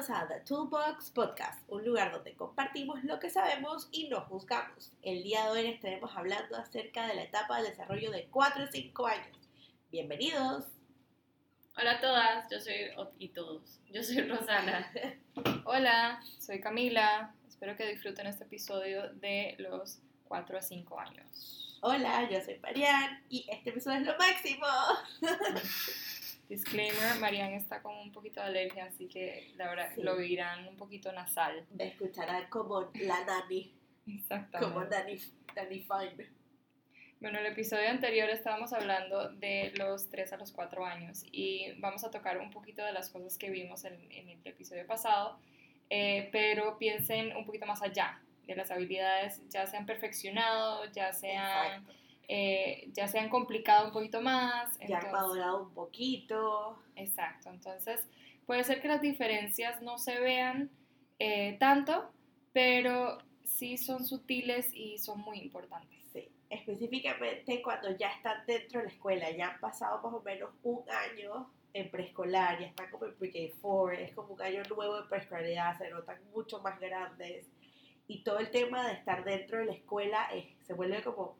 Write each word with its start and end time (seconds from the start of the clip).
Bienvenidos 0.00 0.22
a 0.22 0.28
The 0.28 0.40
Toolbox 0.46 1.10
Podcast, 1.10 1.60
un 1.68 1.84
lugar 1.84 2.10
donde 2.10 2.34
compartimos 2.34 3.04
lo 3.04 3.20
que 3.20 3.28
sabemos 3.28 3.86
y 3.92 4.08
no 4.08 4.22
juzgamos. 4.22 4.92
El 5.02 5.22
día 5.22 5.44
de 5.44 5.50
hoy 5.50 5.66
estaremos 5.66 6.16
hablando 6.16 6.56
acerca 6.56 7.06
de 7.06 7.16
la 7.16 7.24
etapa 7.24 7.60
de 7.60 7.68
desarrollo 7.68 8.10
de 8.10 8.26
4 8.30 8.64
y 8.64 8.66
5 8.68 9.06
años. 9.06 9.36
Bienvenidos. 9.92 10.64
Hola 11.76 11.92
a 11.92 12.00
todas, 12.00 12.50
yo 12.50 12.58
soy 12.60 12.74
y 13.18 13.28
todos. 13.28 13.78
Yo 13.90 14.02
soy 14.02 14.22
Rosana. 14.22 14.90
Hola, 15.66 16.22
soy 16.38 16.62
Camila. 16.62 17.34
Espero 17.46 17.76
que 17.76 17.86
disfruten 17.86 18.26
este 18.26 18.44
episodio 18.44 19.12
de 19.16 19.54
los 19.58 19.98
4 20.28 20.56
a 20.56 20.62
5 20.62 20.98
años. 20.98 21.78
Hola, 21.82 22.26
yo 22.30 22.40
soy 22.40 22.58
Marian 22.60 23.22
y 23.28 23.46
este 23.50 23.68
episodio 23.68 23.98
es 23.98 24.06
lo 24.06 24.16
máximo. 24.16 24.66
Disclaimer, 26.50 27.16
Marian 27.20 27.52
está 27.52 27.80
con 27.80 27.96
un 27.96 28.10
poquito 28.10 28.40
de 28.40 28.46
alergia, 28.46 28.86
así 28.86 29.06
que 29.06 29.52
la 29.54 29.68
verdad 29.68 29.88
lo 29.98 30.14
oirán 30.14 30.66
un 30.66 30.76
poquito 30.76 31.12
nasal. 31.12 31.64
Me 31.70 31.86
escucharán 31.86 32.50
como 32.50 32.90
la 32.94 33.24
Nani. 33.24 33.72
Exactamente. 34.08 34.74
Como 34.74 34.84
Nani, 34.84 35.16
Nani 35.54 35.78
Fine. 35.78 36.28
Bueno, 37.20 37.38
el 37.38 37.46
episodio 37.46 37.88
anterior 37.88 38.28
estábamos 38.30 38.72
hablando 38.72 39.28
de 39.28 39.72
los 39.76 40.10
3 40.10 40.32
a 40.32 40.36
los 40.38 40.50
4 40.50 40.84
años 40.84 41.22
y 41.30 41.70
vamos 41.78 42.02
a 42.02 42.10
tocar 42.10 42.38
un 42.38 42.50
poquito 42.50 42.84
de 42.84 42.92
las 42.92 43.10
cosas 43.10 43.38
que 43.38 43.48
vimos 43.48 43.84
en, 43.84 43.94
el 44.10 44.40
episodio 44.44 44.84
pasado, 44.88 45.38
eh, 45.88 46.30
pero 46.32 46.78
piensen 46.78 47.36
un 47.36 47.46
poquito 47.46 47.64
más 47.66 47.80
allá, 47.80 48.20
de 48.44 48.56
las 48.56 48.72
habilidades 48.72 49.40
ya 49.50 49.68
se 49.68 49.76
han 49.76 49.86
perfeccionado, 49.86 50.84
ya 50.86 51.12
se 51.12 51.36
han 51.36 51.86
eh, 52.32 52.88
ya 52.92 53.08
se 53.08 53.18
han 53.18 53.28
complicado 53.28 53.88
un 53.88 53.92
poquito 53.92 54.20
más. 54.20 54.78
Ya 54.88 55.00
han 55.00 55.10
madurado 55.10 55.64
un 55.64 55.74
poquito. 55.74 56.78
Exacto, 56.94 57.50
entonces 57.50 58.06
puede 58.46 58.62
ser 58.62 58.80
que 58.80 58.86
las 58.86 59.00
diferencias 59.00 59.82
no 59.82 59.98
se 59.98 60.20
vean 60.20 60.70
eh, 61.18 61.56
tanto, 61.58 62.12
pero 62.52 63.18
sí 63.42 63.76
son 63.76 64.06
sutiles 64.06 64.72
y 64.72 64.98
son 64.98 65.18
muy 65.22 65.40
importantes. 65.40 65.98
Sí, 66.12 66.28
específicamente 66.50 67.60
cuando 67.62 67.96
ya 67.96 68.12
están 68.12 68.46
dentro 68.46 68.78
de 68.78 68.86
la 68.86 68.92
escuela, 68.92 69.30
ya 69.32 69.48
han 69.48 69.58
pasado 69.58 70.00
más 70.00 70.14
o 70.14 70.22
menos 70.22 70.50
un 70.62 70.84
año 70.88 71.50
en 71.72 71.90
preescolar, 71.90 72.60
ya 72.60 72.66
están 72.66 72.92
como 72.92 73.06
en 73.06 73.16
pre-K4, 73.16 73.98
es 73.98 74.14
como 74.14 74.34
un 74.34 74.42
año 74.42 74.62
nuevo 74.72 75.02
de 75.02 75.08
preescolaridad, 75.08 75.76
se 75.78 75.90
notan 75.90 76.20
mucho 76.32 76.60
más 76.60 76.78
grandes 76.78 77.48
y 78.06 78.22
todo 78.22 78.38
el 78.38 78.52
tema 78.52 78.86
de 78.86 78.94
estar 78.94 79.24
dentro 79.24 79.58
de 79.58 79.64
la 79.64 79.72
escuela 79.72 80.28
se 80.60 80.74
vuelve 80.74 81.02
como 81.02 81.36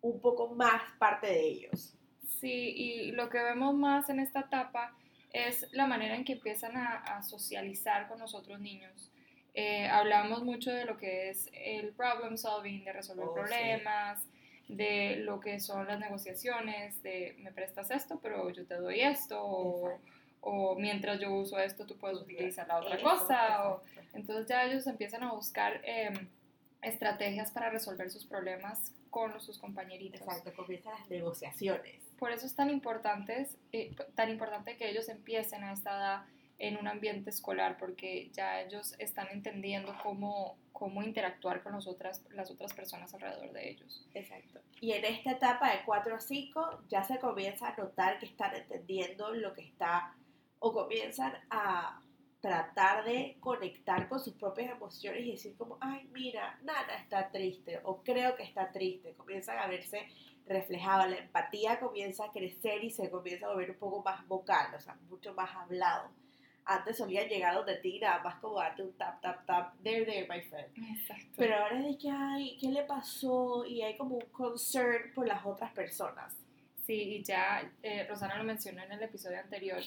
un 0.00 0.20
poco 0.20 0.48
más 0.48 0.82
parte 0.98 1.26
de 1.26 1.40
ellos. 1.40 1.94
Sí, 2.40 2.72
y 2.76 3.12
lo 3.12 3.28
que 3.28 3.42
vemos 3.42 3.74
más 3.74 4.08
en 4.10 4.20
esta 4.20 4.40
etapa 4.40 4.94
es 5.32 5.66
la 5.72 5.86
manera 5.86 6.14
en 6.14 6.24
que 6.24 6.34
empiezan 6.34 6.76
a, 6.76 7.22
socializar 7.22 8.08
con 8.08 8.18
los 8.18 8.34
otros 8.34 8.60
niños. 8.60 9.10
Eh, 9.54 9.86
hablamos 9.88 10.44
mucho 10.44 10.70
de 10.70 10.84
lo 10.84 10.96
que 10.96 11.30
es 11.30 11.50
el 11.52 11.92
problem 11.92 12.36
solving, 12.36 12.84
de 12.84 12.92
resolver 12.92 13.26
oh, 13.28 13.34
problemas, 13.34 14.22
de 14.68 15.16
lo 15.16 15.40
que 15.40 15.58
son 15.60 15.86
las 15.86 15.98
negociaciones, 15.98 17.02
de 17.02 17.34
me 17.38 17.50
prestas 17.52 17.90
esto, 17.90 18.20
pero 18.22 18.50
yo 18.50 18.66
te 18.66 18.76
doy 18.76 19.00
esto, 19.00 19.42
o, 20.40 20.76
mientras 20.76 21.18
yo 21.20 21.32
uso 21.32 21.58
esto, 21.58 21.84
tú 21.84 21.96
puedes 21.98 22.18
utilizar 22.18 22.68
la 22.68 22.78
otra 22.78 23.00
cosa. 23.02 23.80
entonces 24.14 24.46
ya 24.46 24.64
ellos 24.64 24.86
empiezan 24.86 25.24
a 25.24 25.32
buscar 25.32 25.80
em, 25.84 26.28
estrategias 26.82 27.50
para 27.50 27.70
resolver 27.70 28.10
sus 28.10 28.24
problemas 28.24 28.92
con 29.10 29.40
sus 29.40 29.58
compañeritos. 29.58 30.20
Exacto, 30.20 30.52
comienzan 30.54 30.94
las 30.98 31.08
negociaciones. 31.08 32.02
Por 32.18 32.32
eso 32.32 32.46
es 32.46 32.54
tan 32.54 32.70
importante, 32.70 33.48
eh, 33.72 33.94
tan 34.14 34.30
importante 34.30 34.76
que 34.76 34.88
ellos 34.88 35.08
empiecen 35.08 35.64
a 35.64 35.72
esta 35.72 35.96
edad 35.96 36.26
en 36.58 36.76
un 36.76 36.88
ambiente 36.88 37.30
escolar, 37.30 37.78
porque 37.78 38.30
ya 38.32 38.60
ellos 38.60 38.94
están 38.98 39.28
entendiendo 39.30 39.96
cómo, 40.02 40.58
cómo 40.72 41.02
interactuar 41.02 41.62
con 41.62 41.72
las 41.72 41.86
otras, 41.86 42.24
las 42.30 42.50
otras 42.50 42.72
personas 42.72 43.14
alrededor 43.14 43.52
de 43.52 43.70
ellos. 43.70 44.04
Exacto. 44.14 44.60
Y 44.80 44.92
en 44.92 45.04
esta 45.04 45.32
etapa 45.32 45.70
de 45.70 45.84
4 45.84 46.16
a 46.16 46.20
5 46.20 46.82
ya 46.88 47.04
se 47.04 47.18
comienza 47.20 47.68
a 47.68 47.76
notar 47.76 48.18
que 48.18 48.26
están 48.26 48.56
entendiendo 48.56 49.32
lo 49.34 49.54
que 49.54 49.62
está, 49.62 50.14
o 50.58 50.72
comienzan 50.72 51.34
a 51.50 52.02
tratar 52.40 53.04
de 53.04 53.36
conectar 53.40 54.08
con 54.08 54.20
sus 54.20 54.34
propias 54.34 54.70
emociones 54.70 55.26
y 55.26 55.32
decir 55.32 55.56
como, 55.56 55.76
ay, 55.80 56.08
mira, 56.12 56.58
Nana 56.62 56.94
está 57.02 57.30
triste 57.30 57.80
o 57.84 58.02
creo 58.02 58.36
que 58.36 58.44
está 58.44 58.70
triste. 58.70 59.14
Comienzan 59.14 59.58
a 59.58 59.66
verse 59.66 60.06
reflejada, 60.46 61.06
la 61.06 61.16
empatía 61.16 61.78
comienza 61.78 62.24
a 62.24 62.32
crecer 62.32 62.82
y 62.82 62.90
se 62.90 63.10
comienza 63.10 63.46
a 63.46 63.50
volver 63.50 63.70
un 63.72 63.78
poco 63.78 64.02
más 64.02 64.26
vocal, 64.26 64.74
o 64.74 64.80
sea, 64.80 64.96
mucho 65.08 65.34
más 65.34 65.54
hablado. 65.54 66.10
Antes 66.64 66.98
solía 66.98 67.26
llegar 67.26 67.54
donde 67.54 67.76
ti 67.76 67.98
nada 67.98 68.22
más 68.22 68.36
como 68.40 68.58
darte 68.58 68.82
un 68.82 68.92
tap, 68.92 69.20
tap, 69.22 69.44
tap, 69.46 69.74
there, 69.82 70.04
there, 70.04 70.26
my 70.28 70.40
friend. 70.42 70.68
Exacto. 70.98 71.34
Pero 71.36 71.56
ahora 71.56 71.78
es 71.78 71.84
de 71.86 71.98
que, 71.98 72.10
ay, 72.10 72.58
¿qué 72.60 72.68
le 72.68 72.82
pasó? 72.82 73.64
Y 73.64 73.82
hay 73.82 73.96
como 73.96 74.16
un 74.16 74.26
concern 74.30 75.12
por 75.14 75.26
las 75.26 75.44
otras 75.46 75.72
personas. 75.72 76.36
Sí, 76.86 76.94
y 76.94 77.22
ya 77.22 77.70
eh, 77.82 78.06
Rosana 78.06 78.36
lo 78.36 78.44
mencionó 78.44 78.82
en 78.82 78.92
el 78.92 79.02
episodio 79.02 79.38
anterior, 79.38 79.80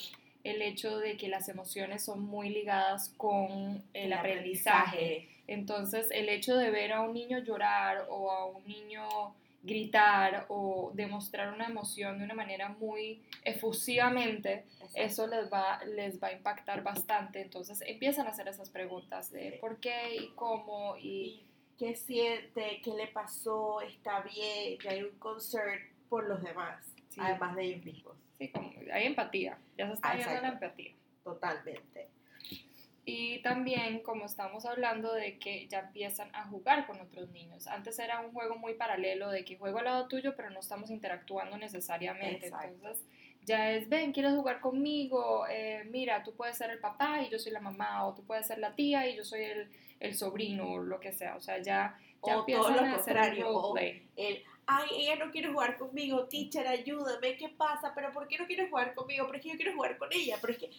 el 0.44 0.62
hecho 0.62 0.98
de 0.98 1.18
que 1.18 1.28
las 1.28 1.50
emociones 1.50 2.04
son 2.04 2.22
muy 2.24 2.50
ligadas 2.50 3.14
con 3.18 3.84
el, 3.94 4.14
aprendizaje. 4.14 5.30
Entonces, 5.48 6.10
el 6.12 6.30
hecho 6.30 6.56
de 6.56 6.72
ver 6.72 6.94
a 6.94 7.02
un 7.02 7.14
niño 7.14 7.40
llorar 7.40 8.08
o 8.10 8.32
a 8.32 8.46
un 8.46 8.66
niño 8.66 9.34
gritar 9.64 10.46
o 10.50 10.92
demostrar 10.96 11.54
una 11.54 11.66
emoción 11.66 12.18
de 12.18 12.24
una 12.24 12.34
manera 12.34 12.70
muy 12.70 13.22
efusivamente, 13.44 14.66
eso 14.96 15.28
les 15.28 15.52
va, 15.54 15.84
les 15.86 16.22
va 16.22 16.30
a 16.30 16.34
impactar 16.34 16.82
bastante. 16.82 17.42
Entonces 17.42 17.84
empiezan 17.86 18.26
a 18.26 18.32
hacer 18.32 18.48
esas 18.48 18.70
preguntas 18.70 19.32
de 19.32 19.58
por 19.62 19.80
qué 19.80 20.16
y 20.16 20.28
cómo 20.30 20.98
y, 20.98 21.44
qué 21.78 21.96
siente, 21.96 22.80
qué 22.84 22.92
le 22.94 23.08
pasó, 23.08 23.82
está 23.82 24.22
bien, 24.22 24.78
que 24.78 24.90
hay 24.90 25.02
un 25.02 25.18
concern 25.18 25.80
por 26.10 26.28
los 26.28 26.44
demás, 26.44 26.86
además 27.18 27.56
de 27.56 27.64
ellos 27.66 27.84
mismos 27.84 28.16
hay 28.92 29.06
empatía, 29.06 29.58
ya 29.78 29.88
se 29.88 29.94
está 29.94 30.14
viendo 30.16 30.42
la 30.42 30.50
empatía. 30.50 30.94
Totalmente. 31.24 32.10
Y 33.04 33.40
también, 33.40 34.02
como 34.02 34.26
estamos 34.26 34.66
hablando 34.66 35.14
de 35.14 35.40
que 35.40 35.68
ya 35.68 35.80
empiezan 35.80 36.34
a 36.36 36.46
jugar 36.46 36.86
con 36.86 37.00
otros 37.00 37.30
niños. 37.32 37.68
Antes 37.68 37.98
era 37.98 38.20
un 38.20 38.32
juego 38.32 38.56
muy 38.56 38.76
paralelo 38.76 39.30
de 39.30 39.44
que 39.44 39.58
juego 39.58 39.80
al 39.80 39.86
lado 39.86 40.08
tuyo, 40.08 40.36
pero 40.36 40.52
no 40.52 40.60
estamos 40.60 40.92
interactuando 40.92 41.58
necesariamente. 41.58 42.48
Entonces, 42.48 43.04
ya 43.44 43.72
es, 43.72 43.90
ven, 43.90 44.14
¿quieres 44.14 44.34
jugar 44.34 44.60
conmigo? 44.60 45.48
Eh, 45.50 45.84
mira, 45.90 46.24
tú 46.24 46.36
puedes 46.36 46.58
ser 46.58 46.70
el 46.70 46.80
papá 46.80 47.24
y 47.24 47.30
yo 47.30 47.40
soy 47.40 47.52
la 47.52 47.60
mamá, 47.60 48.06
o 48.06 48.14
tú 48.14 48.24
puedes 48.24 48.46
ser 48.46 48.60
la 48.60 48.76
tía 48.76 49.08
y 49.08 49.16
yo 49.16 49.24
soy 49.24 49.44
el, 49.46 49.72
el 50.00 50.16
sobrino, 50.16 50.74
o 50.74 50.78
lo 50.78 51.00
que 51.00 51.12
sea. 51.12 51.36
O 51.36 51.42
sea, 51.42 51.58
ya, 51.58 51.98
ya 52.24 52.38
o 52.38 52.46
todo 52.46 52.70
lo 52.70 52.96
contrario, 52.96 53.74
el, 54.16 54.44
ay, 54.72 54.90
ella 55.02 55.16
no 55.18 55.32
quiere 55.32 55.52
jugar 55.52 55.78
conmigo, 55.78 56.26
teacher, 56.28 56.68
ayúdame, 56.68 57.38
¿qué 57.38 57.50
pasa? 57.50 57.92
Pero 57.94 58.12
¿por 58.12 58.28
qué 58.28 58.38
no 58.38 58.46
quiere 58.46 58.70
jugar 58.70 58.94
conmigo? 58.94 59.26
Pero 59.26 59.38
es 59.38 59.44
que 59.44 59.50
yo 59.50 59.56
quiero 59.56 59.74
jugar 59.74 59.98
con 59.98 60.10
ella, 60.12 60.38
pero 60.40 60.54
es 60.54 60.60
que... 60.60 60.72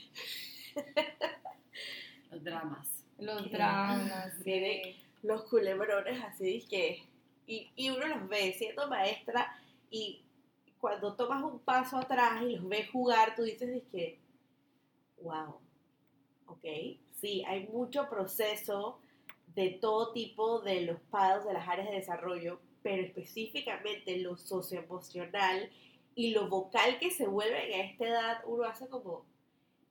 los 2.31 2.43
dramas. 2.43 2.89
Los 3.19 3.51
dramas, 3.51 4.33
sí. 4.45 4.97
Los 5.23 5.45
culebrones 5.45 6.23
así 6.25 6.67
que... 6.69 7.03
Y, 7.47 7.71
y 7.77 7.91
uno 7.91 8.07
los 8.07 8.29
ve 8.29 8.55
siendo 8.57 8.89
maestra 8.89 9.53
y 9.91 10.23
cuando 10.79 11.15
tomas 11.15 11.43
un 11.43 11.59
paso 11.59 11.99
atrás 11.99 12.43
y 12.43 12.57
los 12.57 12.69
ves 12.69 12.89
jugar, 12.91 13.35
tú 13.35 13.43
dices 13.43 13.83
que, 13.91 14.19
wow, 15.21 15.61
ok, 16.47 16.65
sí, 17.21 17.45
hay 17.47 17.67
mucho 17.69 18.09
proceso 18.09 19.01
de 19.55 19.71
todo 19.71 20.13
tipo 20.13 20.61
de 20.61 20.83
los 20.83 21.01
pados 21.03 21.45
de 21.45 21.53
las 21.53 21.69
áreas 21.69 21.89
de 21.89 21.97
desarrollo, 21.97 22.61
pero 22.83 23.03
específicamente 23.03 24.19
lo 24.19 24.37
socioemocional 24.37 25.71
y 26.15 26.33
lo 26.33 26.49
vocal 26.49 26.99
que 26.99 27.11
se 27.11 27.27
vuelve 27.27 27.75
a 27.75 27.85
esta 27.85 28.07
edad, 28.07 28.39
uno 28.47 28.65
hace 28.65 28.89
como, 28.89 29.25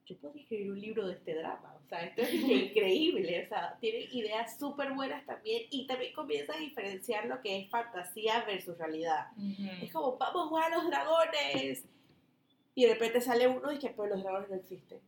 yo 0.06 0.16
podría 0.18 0.42
escribir 0.42 0.70
un 0.70 0.80
libro 0.80 1.06
de 1.06 1.14
este 1.14 1.34
drama, 1.34 1.76
o 1.84 1.88
sea, 1.88 2.04
esto 2.04 2.22
es 2.22 2.32
increíble, 2.34 3.44
o 3.44 3.48
sea, 3.48 3.76
tiene 3.80 4.08
ideas 4.12 4.58
súper 4.58 4.92
buenas 4.92 5.24
también 5.26 5.62
y 5.70 5.86
también 5.86 6.12
comienza 6.12 6.54
a 6.54 6.58
diferenciar 6.58 7.26
lo 7.26 7.40
que 7.40 7.60
es 7.60 7.70
fantasía 7.70 8.44
versus 8.44 8.78
realidad. 8.78 9.26
Es 9.82 9.92
como, 9.92 10.16
vamos 10.16 10.46
a 10.46 10.48
jugar 10.48 10.72
a 10.72 10.76
los 10.76 10.86
dragones. 10.88 11.84
Y 12.74 12.86
de 12.86 12.94
repente 12.94 13.20
sale 13.20 13.46
uno 13.48 13.70
y 13.70 13.78
que, 13.78 13.90
pues 13.90 14.10
los 14.10 14.22
dragones 14.22 14.48
no 14.48 14.56
existen. 14.56 14.98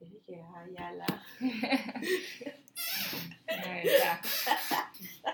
Y 0.00 0.04
dije, 0.04 0.40
ay, 0.54 0.76
ala. 0.76 1.24
ya. 3.84 4.20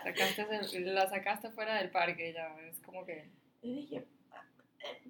Sacaste, 0.05 0.81
la 0.81 1.09
sacaste 1.09 1.51
fuera 1.51 1.77
del 1.79 1.91
parque 1.91 2.33
ya, 2.33 2.57
es 2.69 2.81
como 2.81 3.05
que... 3.05 3.31
Dije, 3.63 4.07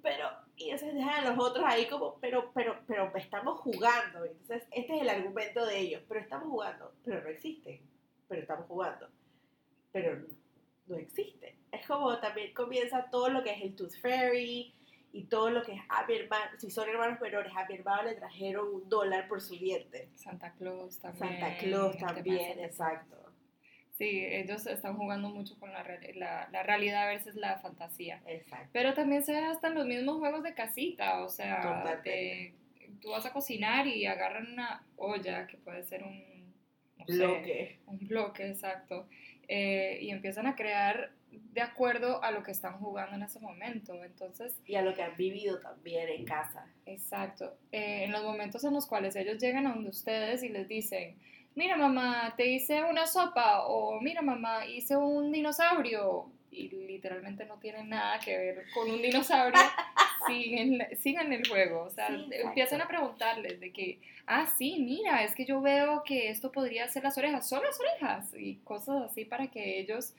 pero, 0.01 0.29
y 0.55 0.71
entonces 0.71 0.95
dejan 0.95 1.25
a 1.25 1.29
los 1.31 1.45
otros 1.45 1.65
ahí 1.67 1.87
como, 1.87 2.19
pero, 2.19 2.51
pero, 2.53 2.79
pero 2.87 3.11
estamos 3.15 3.59
jugando. 3.59 4.25
Entonces, 4.25 4.67
este 4.71 4.95
es 4.95 5.01
el 5.01 5.09
argumento 5.09 5.65
de 5.65 5.79
ellos, 5.79 6.03
pero 6.07 6.19
estamos 6.19 6.49
jugando, 6.49 6.93
pero 7.03 7.21
no 7.21 7.29
existen, 7.29 7.81
pero 8.27 8.41
estamos 8.41 8.65
jugando, 8.67 9.07
pero 9.91 10.25
no, 10.87 10.97
existen. 10.97 11.55
Es 11.71 11.87
como 11.87 12.17
también 12.19 12.53
comienza 12.53 13.09
todo 13.11 13.29
lo 13.29 13.43
que 13.43 13.51
es 13.51 13.61
el 13.61 13.75
Tooth 13.75 13.99
Fairy 14.01 14.73
y 15.11 15.23
todo 15.25 15.49
lo 15.49 15.63
que 15.63 15.73
es 15.73 15.81
a 15.89 16.05
mi 16.05 16.15
hermano, 16.15 16.51
si 16.57 16.69
son 16.69 16.87
hermanos 16.89 17.19
menores, 17.19 17.51
a 17.55 17.65
mi 17.67 17.75
hermano 17.75 18.03
le 18.03 18.15
trajeron 18.15 18.67
un 18.73 18.89
dólar 18.89 19.27
por 19.27 19.41
su 19.41 19.55
diente. 19.55 20.09
Santa 20.15 20.53
Claus 20.53 20.99
también. 20.99 21.39
Santa 21.39 21.57
Claus 21.57 21.97
también, 21.97 22.59
exacto. 22.59 23.15
Sí, 23.97 24.23
ellos 24.25 24.65
están 24.65 24.95
jugando 24.95 25.29
mucho 25.29 25.59
con 25.59 25.73
la, 25.73 25.83
la, 26.15 26.47
la 26.51 26.63
realidad 26.63 27.07
versus 27.07 27.35
la 27.35 27.59
fantasía. 27.59 28.21
Exacto. 28.27 28.69
Pero 28.71 28.93
también 28.93 29.23
se 29.25 29.33
ve 29.33 29.39
hasta 29.39 29.69
los 29.69 29.85
mismos 29.85 30.19
juegos 30.19 30.41
de 30.43 30.53
casita, 30.53 31.21
o 31.21 31.29
sea, 31.29 31.99
de- 32.03 32.53
tú 33.01 33.09
vas 33.11 33.25
a 33.25 33.33
cocinar 33.33 33.87
y 33.87 34.05
agarran 34.05 34.53
una 34.53 34.83
olla 34.95 35.47
que 35.47 35.57
puede 35.57 35.83
ser 35.83 36.03
un 36.03 36.53
no 36.97 37.05
sé, 37.07 37.13
Bloque. 37.17 37.79
un 37.87 37.97
bloque, 38.07 38.47
exacto, 38.49 39.07
eh, 39.47 39.99
y 40.01 40.11
empiezan 40.11 40.47
a 40.47 40.55
crear 40.55 41.11
de 41.31 41.61
acuerdo 41.61 42.23
a 42.23 42.31
lo 42.31 42.43
que 42.43 42.51
están 42.51 42.79
jugando 42.79 43.15
en 43.15 43.23
ese 43.23 43.39
momento. 43.39 44.03
Entonces, 44.03 44.55
Y 44.65 44.75
a 44.75 44.81
lo 44.81 44.93
que 44.93 45.03
han 45.03 45.15
vivido 45.15 45.59
también 45.59 46.09
en 46.09 46.25
casa. 46.25 46.65
Exacto. 46.85 47.57
Eh, 47.71 48.03
en 48.05 48.11
los 48.11 48.23
momentos 48.23 48.63
en 48.63 48.73
los 48.73 48.85
cuales 48.85 49.15
ellos 49.15 49.37
llegan 49.39 49.67
a 49.67 49.73
donde 49.73 49.89
ustedes 49.89 50.43
y 50.43 50.49
les 50.49 50.67
dicen, 50.67 51.17
mira 51.55 51.75
mamá, 51.75 52.33
te 52.37 52.47
hice 52.47 52.83
una 52.83 53.05
sopa 53.07 53.65
o 53.65 53.99
mira 53.99 54.21
mamá, 54.21 54.65
hice 54.65 54.95
un 54.95 55.31
dinosaurio 55.31 56.31
y 56.51 56.69
literalmente 56.69 57.45
no 57.45 57.57
tienen 57.57 57.89
nada 57.89 58.19
que 58.19 58.37
ver 58.37 58.65
con 58.73 58.89
un 58.89 59.01
dinosaurio, 59.01 59.59
siguen, 60.27 60.87
sigan 60.97 61.31
el 61.31 61.47
juego. 61.47 61.83
O 61.83 61.89
sea, 61.89 62.07
Sí, 62.07 62.29
empiezan 62.31 62.81
a 62.81 62.87
preguntarles 62.87 63.59
de 63.59 63.71
que, 63.71 63.99
ah, 64.25 64.45
sí, 64.57 64.77
mira, 64.79 65.23
es 65.23 65.35
que 65.35 65.45
yo 65.45 65.61
veo 65.61 66.03
que 66.03 66.29
esto 66.29 66.51
podría 66.51 66.87
ser 66.87 67.03
las 67.03 67.17
orejas, 67.17 67.47
son 67.47 67.63
las 67.63 67.79
orejas 67.79 68.33
y 68.37 68.55
cosas 68.57 69.11
así 69.11 69.25
para 69.25 69.47
que 69.47 69.79
ellos 69.79 70.13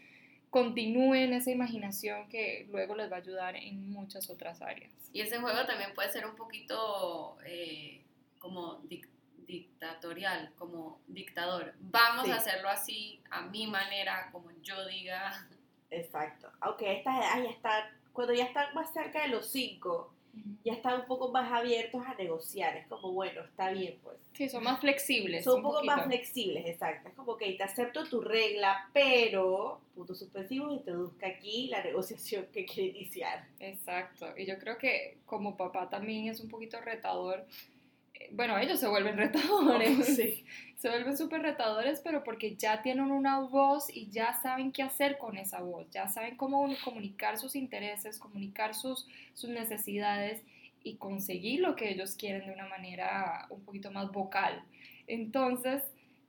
continúen 0.50 1.32
esa 1.32 1.50
imaginación 1.50 2.28
que 2.28 2.66
luego 2.70 2.94
les 2.96 3.10
va 3.10 3.16
a 3.16 3.20
ayudar 3.20 3.56
en 3.56 3.90
muchas 3.90 4.28
otras 4.30 4.60
áreas. 4.62 4.92
Y 5.12 5.20
ese 5.20 5.38
juego 5.38 5.64
también 5.66 5.94
puede 5.94 6.10
ser 6.10 6.26
un 6.26 6.36
poquito 6.36 7.38
eh, 7.46 8.04
como 8.38 8.80
dic- 8.82 9.08
dictatorial, 9.46 10.52
como 10.56 11.00
dictador. 11.06 11.74
Vamos 11.80 12.26
Sí. 12.26 12.30
a 12.32 12.36
hacerlo 12.36 12.68
así, 12.68 13.22
a 13.30 13.42
mi 13.42 13.66
manera, 13.66 14.28
como 14.32 14.50
yo 14.62 14.86
diga. 14.86 15.48
Exacto. 15.90 16.50
Aunque 16.60 16.88
a 16.88 16.92
estas 16.92 17.16
edades 17.18 17.44
ya 17.44 17.50
están, 17.50 17.84
cuando 18.12 18.34
ya 18.34 18.44
están 18.44 18.74
más 18.74 18.92
cerca 18.92 19.22
de 19.22 19.28
los 19.28 19.50
cinco, 19.50 20.14
ya 20.64 20.74
están 20.74 21.00
un 21.00 21.06
poco 21.06 21.30
más 21.30 21.50
abiertos 21.50 22.02
a 22.06 22.14
negociar. 22.14 22.76
Es 22.76 22.86
como, 22.86 23.12
bueno, 23.12 23.42
está 23.42 23.70
bien, 23.70 23.98
pues. 24.02 24.16
Sí, 24.32 24.48
son 24.48 24.64
más 24.64 24.80
flexibles. 24.80 25.44
Son 25.44 25.56
un 25.56 25.62
poco 25.62 25.84
más 25.84 26.04
flexibles, 26.06 26.66
exacto. 26.66 27.08
Es 27.08 27.14
como 27.14 27.36
que 27.36 27.52
te 27.52 27.62
acepto 27.62 28.04
tu 28.04 28.20
regla, 28.20 28.88
pero, 28.92 29.80
puntos 29.94 30.18
suspensivos, 30.18 30.72
introduzca 30.72 31.26
aquí 31.26 31.68
la 31.68 31.82
negociación 31.82 32.46
que 32.52 32.64
quiere 32.64 32.90
iniciar. 32.90 33.46
Exacto. 33.58 34.26
Y 34.36 34.46
yo 34.46 34.58
creo 34.58 34.78
que 34.78 35.18
como 35.26 35.56
papá 35.56 35.88
también 35.88 36.28
es 36.28 36.40
un 36.40 36.48
poquito 36.48 36.80
retador. 36.80 37.46
Bueno, 38.32 38.58
ellos 38.58 38.78
se 38.80 38.88
vuelven 38.88 39.16
retadores. 39.16 40.06
Sí. 40.16 40.44
Se 40.76 40.88
vuelven 40.88 41.16
súper 41.16 41.42
retadores, 41.42 42.00
pero 42.00 42.24
porque 42.24 42.56
ya 42.56 42.80
tienen 42.80 43.10
una 43.10 43.40
voz 43.40 43.94
y 43.94 44.08
ya 44.08 44.32
saben 44.40 44.72
qué 44.72 44.82
hacer 44.82 45.18
con 45.18 45.36
esa 45.36 45.60
voz. 45.60 45.86
Ya 45.90 46.08
saben 46.08 46.36
cómo 46.36 46.66
comunicar 46.82 47.36
sus 47.36 47.54
intereses, 47.54 48.18
comunicar 48.18 48.74
sus, 48.74 49.06
sus 49.34 49.50
necesidades 49.50 50.42
y 50.82 50.94
conseguir 50.94 51.60
lo 51.60 51.76
que 51.76 51.90
ellos 51.90 52.14
quieren 52.14 52.46
de 52.46 52.54
una 52.54 52.66
manera 52.66 53.46
un 53.50 53.62
poquito 53.62 53.90
más 53.90 54.10
vocal. 54.10 54.62
Entonces, 55.06 55.82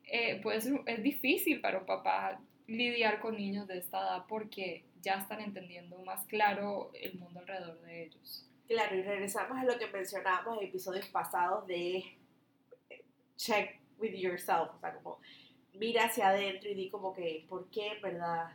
eh, 0.03 0.41
pues 0.43 0.69
es 0.85 1.03
difícil 1.03 1.61
para 1.61 1.79
un 1.79 1.85
papá 1.85 2.41
lidiar 2.67 3.19
con 3.19 3.37
niños 3.37 3.67
de 3.67 3.77
esta 3.77 3.99
edad 3.99 4.25
porque 4.27 4.83
ya 5.01 5.13
están 5.13 5.39
entendiendo 5.39 5.97
más 6.03 6.25
claro 6.25 6.91
el 6.99 7.17
mundo 7.17 7.39
alrededor 7.39 7.79
de 7.81 8.03
ellos. 8.03 8.45
Claro, 8.71 8.95
y 8.95 9.01
regresamos 9.01 9.57
a 9.57 9.65
lo 9.65 9.77
que 9.77 9.87
mencionábamos 9.87 10.57
en 10.57 10.69
episodios 10.69 11.05
pasados 11.07 11.67
de 11.67 11.97
eh, 12.89 13.03
check 13.35 13.81
with 13.97 14.13
yourself, 14.13 14.69
o 14.73 14.79
sea, 14.79 14.93
como 14.93 15.19
mira 15.73 16.05
hacia 16.05 16.29
adentro 16.29 16.69
y 16.69 16.75
di 16.75 16.89
como 16.89 17.13
que, 17.13 17.45
¿por 17.49 17.69
qué 17.69 17.99
verdad? 18.01 18.47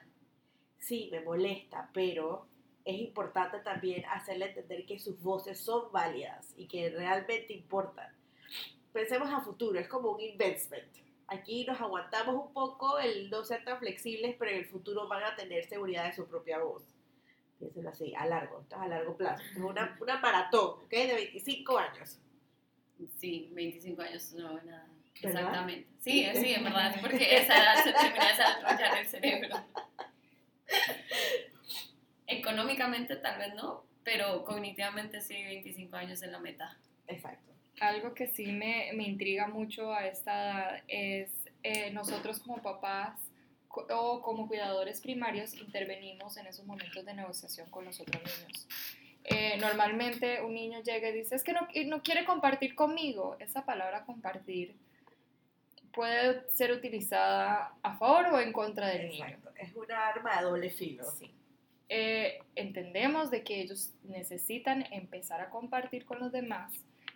Sí, 0.78 1.10
me 1.12 1.20
molesta, 1.20 1.90
pero 1.92 2.46
es 2.86 2.98
importante 2.98 3.58
también 3.58 4.06
hacerle 4.06 4.46
entender 4.46 4.86
que 4.86 4.98
sus 4.98 5.22
voces 5.22 5.60
son 5.60 5.92
válidas 5.92 6.50
y 6.56 6.66
que 6.66 6.88
realmente 6.88 7.52
importan. 7.52 8.10
Pensemos 8.94 9.28
a 9.28 9.42
futuro, 9.42 9.78
es 9.78 9.86
como 9.86 10.12
un 10.12 10.20
investment. 10.22 10.96
Aquí 11.26 11.66
nos 11.66 11.78
aguantamos 11.78 12.36
un 12.36 12.54
poco 12.54 12.98
el 12.98 13.28
no 13.28 13.44
ser 13.44 13.66
tan 13.66 13.78
flexibles, 13.78 14.34
pero 14.38 14.50
en 14.50 14.56
el 14.60 14.66
futuro 14.66 15.08
van 15.08 15.24
a 15.24 15.36
tener 15.36 15.68
seguridad 15.68 16.06
de 16.06 16.14
su 16.14 16.26
propia 16.26 16.58
voz. 16.60 16.95
Piénselo 17.58 17.88
así, 17.88 18.14
a 18.14 18.26
largo, 18.26 18.60
esto 18.60 18.76
es 18.76 18.82
a 18.82 18.88
largo 18.88 19.16
plazo. 19.16 19.42
Es 19.42 19.56
una, 19.56 19.96
una 20.00 20.18
maratón, 20.18 20.84
¿ok? 20.84 20.90
De 20.90 21.14
25 21.14 21.78
años. 21.78 22.18
Sí, 23.18 23.50
25 23.52 24.02
años 24.02 24.32
no, 24.32 24.54
nada. 24.62 24.86
¿Verdad? 25.22 25.40
Exactamente. 25.40 25.88
Sí, 26.00 26.26
sí, 26.34 26.52
en 26.52 26.64
verdad, 26.64 26.94
porque 27.00 27.36
esa 27.36 27.56
edad 27.56 27.82
se 27.82 27.92
termina 27.92 28.24
de 28.24 28.30
desarrollar 28.32 28.98
el 28.98 29.06
cerebro. 29.06 29.56
Económicamente 32.26 33.16
tal 33.16 33.38
vez 33.38 33.54
no, 33.54 33.86
pero 34.04 34.44
cognitivamente 34.44 35.20
sí, 35.20 35.42
25 35.42 35.96
años 35.96 36.22
es 36.22 36.30
la 36.30 36.38
meta. 36.38 36.78
Exacto. 37.06 37.52
Algo 37.80 38.14
que 38.14 38.26
sí 38.28 38.46
me, 38.52 38.90
me 38.94 39.04
intriga 39.04 39.48
mucho 39.48 39.92
a 39.92 40.06
esta 40.06 40.32
edad 40.32 40.84
es 40.88 41.30
eh, 41.62 41.90
nosotros 41.92 42.40
como 42.40 42.62
papás 42.62 43.18
o 43.90 44.22
como 44.22 44.48
cuidadores 44.48 45.00
primarios 45.00 45.54
intervenimos 45.54 46.36
en 46.36 46.46
esos 46.46 46.66
momentos 46.66 47.04
de 47.04 47.14
negociación 47.14 47.68
con 47.70 47.84
los 47.84 48.00
otros 48.00 48.22
niños. 48.22 48.66
Eh, 49.24 49.56
normalmente 49.58 50.40
un 50.42 50.54
niño 50.54 50.80
llega 50.82 51.08
y 51.08 51.12
dice, 51.12 51.34
es 51.34 51.42
que 51.42 51.52
no, 51.52 51.66
no 51.86 52.02
quiere 52.02 52.24
compartir 52.24 52.74
conmigo. 52.74 53.36
Esa 53.40 53.64
palabra 53.64 54.04
compartir 54.04 54.76
puede 55.92 56.48
ser 56.50 56.72
utilizada 56.72 57.74
a 57.82 57.96
favor 57.96 58.26
o 58.34 58.40
en 58.40 58.52
contra 58.52 58.88
del 58.88 59.08
niño. 59.08 59.38
Es 59.56 59.74
una 59.74 60.08
arma 60.08 60.36
de 60.36 60.44
doble 60.44 60.70
filo. 60.70 61.04
Sí. 61.04 61.32
Eh, 61.88 62.40
entendemos 62.56 63.30
de 63.30 63.44
que 63.44 63.60
ellos 63.60 63.92
necesitan 64.04 64.92
empezar 64.92 65.40
a 65.40 65.50
compartir 65.50 66.04
con 66.04 66.18
los 66.18 66.32
demás, 66.32 66.72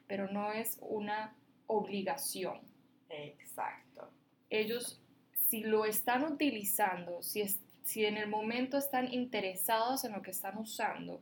pero 0.07 0.31
no 0.31 0.53
es 0.53 0.79
una 0.81 1.35
obligación. 1.67 2.61
Exacto. 3.09 4.09
Ellos, 4.49 5.00
si 5.51 5.65
lo 5.65 5.85
están 5.85 6.23
utilizando, 6.25 7.23
si, 7.23 7.41
es- 7.41 7.59
si 7.83 8.05
en 8.07 8.17
el 8.17 8.29
momento 8.29 8.79
están 8.79 9.13
interesados 9.13 10.05
en 10.05 10.13
lo 10.13 10.23
que 10.23 10.31
están 10.31 10.57
usando, 10.59 11.21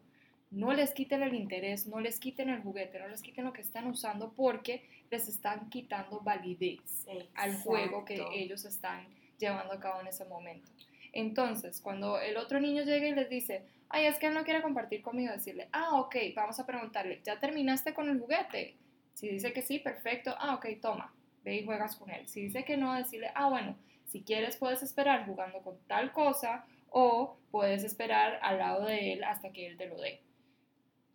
no 0.51 0.73
les 0.75 0.93
quiten 0.93 1.23
el 1.23 1.35
interés, 1.35 1.87
no 1.87 1.99
les 2.01 2.21
quiten 2.21 2.51
el 2.51 2.61
juguete, 2.63 2.99
no 2.99 3.09
les 3.09 3.23
quiten 3.23 3.47
lo 3.47 3.53
que 3.55 3.63
están 3.63 3.87
usando 3.87 4.33
porque 4.35 4.83
les 5.11 5.29
están 5.29 5.71
quitando 5.71 6.21
validez 6.21 7.07
al 7.35 7.57
juego 7.63 8.05
que 8.05 8.17
ellos 8.35 8.65
están 8.67 9.07
llevando 9.39 9.73
a 9.73 9.81
cabo 9.81 10.01
en 10.03 10.09
ese 10.09 10.25
momento. 10.27 10.71
Entonces, 11.13 11.81
cuando 11.81 12.21
el 12.21 12.37
otro 12.37 12.61
niño 12.61 12.83
llega 12.83 13.09
y 13.09 13.15
les 13.15 13.31
dice, 13.31 13.63
ay, 13.89 14.05
es 14.07 14.19
que 14.19 14.27
él 14.27 14.35
no 14.35 14.45
quiere 14.45 14.61
compartir 14.63 15.01
conmigo, 15.01 15.33
decirle, 15.33 15.69
ah, 15.73 16.01
ok, 16.01 16.17
vamos 16.37 16.61
a 16.61 16.67
preguntarle, 16.67 17.21
¿ya 17.25 17.41
terminaste 17.41 17.95
con 17.95 18.11
el 18.11 18.19
juguete? 18.21 18.77
Si 19.15 19.29
dice 19.29 19.53
que 19.55 19.63
sí, 19.63 19.79
perfecto, 19.79 20.35
ah, 20.39 20.55
ok, 20.55 20.67
toma, 20.83 21.15
ve 21.45 21.57
y 21.57 21.65
juegas 21.65 21.97
con 21.97 22.11
él. 22.11 22.27
Si 22.29 22.43
dice 22.43 22.65
que 22.65 22.77
no, 22.77 22.93
decirle, 22.95 23.31
ah, 23.35 23.49
bueno, 23.49 23.75
si 24.09 24.23
quieres 24.23 24.57
puedes 24.57 24.83
esperar 24.83 25.27
jugando 25.27 25.61
con 25.61 25.79
tal 25.87 26.13
cosa 26.13 26.65
o 26.91 27.39
puedes 27.51 27.85
esperar 27.85 28.39
al 28.43 28.59
lado 28.59 28.87
de 28.87 29.13
él 29.13 29.25
hasta 29.25 29.53
que 29.53 29.67
él 29.67 29.77
te 29.77 29.87
lo 29.87 30.01
dé. 30.01 30.21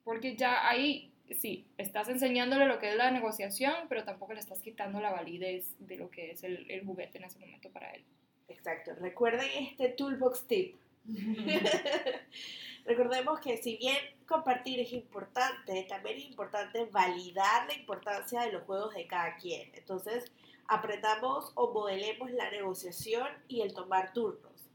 Porque 0.03 0.35
ya 0.35 0.67
ahí, 0.67 1.11
sí, 1.39 1.65
estás 1.77 2.09
enseñándole 2.09 2.65
lo 2.65 2.79
que 2.79 2.89
es 2.89 2.95
la 2.95 3.11
negociación, 3.11 3.73
pero 3.89 4.03
tampoco 4.03 4.33
le 4.33 4.39
estás 4.39 4.61
quitando 4.61 4.99
la 4.99 5.11
validez 5.11 5.75
de 5.79 5.97
lo 5.97 6.09
que 6.09 6.31
es 6.31 6.43
el, 6.43 6.69
el 6.69 6.85
juguete 6.85 7.17
en 7.17 7.23
ese 7.25 7.39
momento 7.39 7.69
para 7.71 7.91
él. 7.91 8.03
Exacto. 8.47 8.93
Recuerden 8.99 9.47
este 9.71 9.89
toolbox 9.89 10.47
tip. 10.47 10.75
Recordemos 12.85 13.39
que 13.39 13.57
si 13.57 13.77
bien 13.77 13.97
compartir 14.27 14.79
es 14.79 14.91
importante, 14.91 15.85
también 15.87 16.17
es 16.17 16.25
importante 16.25 16.85
validar 16.85 17.65
la 17.67 17.73
importancia 17.73 18.41
de 18.41 18.51
los 18.51 18.63
juegos 18.63 18.93
de 18.93 19.07
cada 19.07 19.35
quien. 19.37 19.71
Entonces, 19.73 20.31
aprendamos 20.67 21.51
o 21.55 21.71
modelemos 21.73 22.31
la 22.31 22.49
negociación 22.49 23.27
y 23.47 23.61
el 23.61 23.73
tomar 23.73 24.13
turnos. 24.13 24.69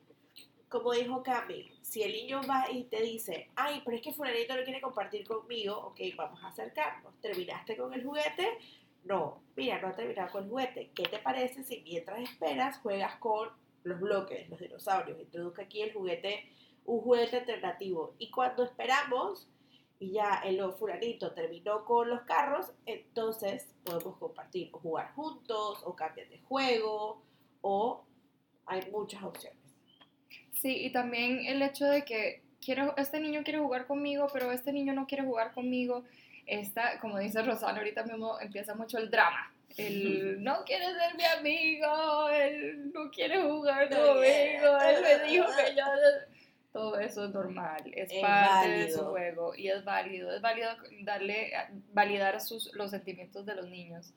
Como 0.69 0.93
dijo 0.93 1.23
Cami, 1.23 1.73
si 1.81 2.03
el 2.03 2.13
niño 2.13 2.43
va 2.49 2.71
y 2.71 2.85
te 2.85 3.01
dice, 3.03 3.49
ay, 3.57 3.81
pero 3.85 3.97
es 3.97 4.03
que 4.03 4.13
fulanito 4.13 4.55
no 4.55 4.65
quiere 4.65 4.83
compartir 4.83 5.27
conmigo, 5.27 5.75
ok, 5.79 6.01
vamos 6.17 6.43
a 6.45 6.49
acercarnos. 6.49 7.15
¿Terminaste 7.23 7.77
con 7.77 7.95
el 7.95 8.05
juguete? 8.05 8.59
No, 9.05 9.41
mira, 9.57 9.81
no 9.81 9.89
has 9.89 9.97
terminado 9.97 10.31
con 10.31 10.45
el 10.45 10.51
juguete. 10.51 10.91
¿Qué 10.95 11.05
te 11.05 11.19
parece 11.19 11.65
si 11.65 11.81
mientras 11.81 12.21
esperas 12.21 12.79
juegas 12.79 13.17
con 13.17 13.49
los 13.85 13.99
bloques, 13.99 14.49
los 14.51 14.61
dinosaurios? 14.61 15.19
Introduzca 15.19 15.63
aquí 15.63 15.81
el 15.81 15.95
juguete, 15.95 16.53
un 16.85 17.01
juguete 17.01 17.39
alternativo. 17.39 18.15
Y 18.19 18.31
cuando 18.31 18.65
esperamos 18.65 19.49
y 20.01 20.13
ya 20.13 20.43
el 20.45 20.61
fulanito 20.75 21.33
terminó 21.33 21.85
con 21.85 22.09
los 22.09 22.23
carros, 22.23 22.73
entonces 22.87 23.75
podemos 23.85 24.17
compartir 24.17 24.71
o 24.73 24.79
jugar 24.79 25.13
juntos 25.15 25.83
o 25.85 25.97
cambiar 25.97 26.29
de 26.29 26.39
juego 26.41 27.23
o 27.63 28.05
hay 28.67 28.89
muchas 28.91 29.23
opciones. 29.23 29.59
Sí, 30.53 30.85
y 30.85 30.93
también 30.93 31.47
el 31.47 31.63
hecho 31.63 31.85
de 31.85 32.05
que 32.05 32.43
quiero, 32.61 32.97
este 32.97 33.21
niño 33.21 33.43
quiere 33.43 33.59
jugar 33.59 33.87
conmigo, 33.87 34.29
pero 34.33 34.53
este 34.53 34.73
niño 34.73 34.93
no 34.93 35.07
quiere 35.07 35.25
jugar 35.25 35.53
conmigo. 35.53 36.05
Esta, 36.47 36.99
como 37.01 37.19
dice 37.19 37.43
Rosana, 37.43 37.79
ahorita 37.79 38.05
mismo 38.05 38.41
empieza 38.41 38.75
mucho 38.75 38.99
el 38.99 39.11
drama. 39.11 39.53
El 39.77 40.43
no 40.43 40.65
quiere 40.65 40.87
ser 40.87 41.17
mi 41.17 41.25
amigo, 41.25 42.29
él 42.31 42.93
no 42.93 43.11
quiere 43.11 43.43
jugar 43.43 43.89
conmigo, 43.89 44.79
él 44.79 45.03
me 45.03 45.29
dijo 45.29 45.47
que 45.57 45.75
yo... 45.77 45.85
Todo 46.79 46.99
eso 47.01 47.25
es 47.25 47.35
normal, 47.35 47.83
es, 47.93 48.13
Es 48.13 48.21
parte 48.21 48.69
de 48.69 48.91
su 48.91 48.99
válido. 48.99 49.11
juego 49.11 49.55
y 49.57 49.69
es 49.69 49.85
válido, 49.85 50.33
es 50.33 50.41
válido 50.41 50.71
darle, 51.03 51.53
validar 51.93 52.41
sus, 52.41 52.73
los 52.75 52.93
sentimientos 52.93 53.45
de 53.45 53.57
los 53.57 53.69
niños. 53.69 54.13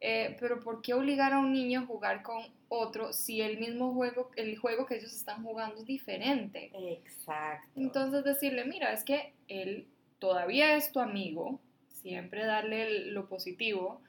Eh, 0.00 0.36
pero 0.40 0.58
¿por 0.60 0.82
qué 0.82 0.94
obligar 0.94 1.32
a 1.32 1.38
un 1.38 1.52
niño 1.52 1.80
a 1.80 1.86
jugar 1.86 2.22
con 2.22 2.42
otro 2.68 3.12
si 3.12 3.42
el 3.42 3.58
mismo 3.58 3.92
juego, 3.94 4.30
el 4.34 4.56
juego 4.58 4.86
que 4.86 4.96
ellos 4.96 5.12
están 5.14 5.44
jugando 5.44 5.76
es 5.76 5.86
diferente? 5.86 6.70
Exacto. 6.74 7.68
Entonces 7.76 8.24
decirle, 8.24 8.64
mira, 8.64 8.92
es 8.92 9.04
que 9.04 9.32
él 9.46 9.86
todavía 10.18 10.74
es 10.74 10.90
tu 10.90 10.98
amigo, 10.98 11.60
siempre 11.88 12.44
darle 12.44 13.06
lo 13.12 13.28
positivo, 13.28 14.00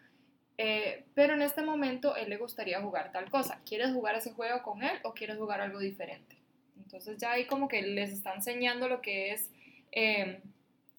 eh, 0.57 1.05
pero 1.13 1.33
en 1.35 1.43
este 1.43 1.61
momento 1.61 2.15
él 2.15 2.29
le 2.29 2.37
gustaría 2.37 2.81
jugar 2.81 3.11
tal 3.11 3.29
cosa. 3.29 3.61
¿Quieres 3.65 3.91
jugar 3.91 4.15
ese 4.15 4.31
juego 4.31 4.63
con 4.63 4.81
él 4.81 4.97
o 5.03 5.13
quieres 5.13 5.37
jugar 5.37 5.61
algo 5.61 5.77
diferente? 5.77 6.40
Entonces 6.77 7.17
ya 7.17 7.31
ahí 7.31 7.45
como 7.45 7.67
que 7.67 7.81
les 7.81 8.11
está 8.11 8.33
enseñando 8.33 8.87
lo 8.87 9.01
que 9.01 9.31
es 9.31 9.49
eh, 9.91 10.41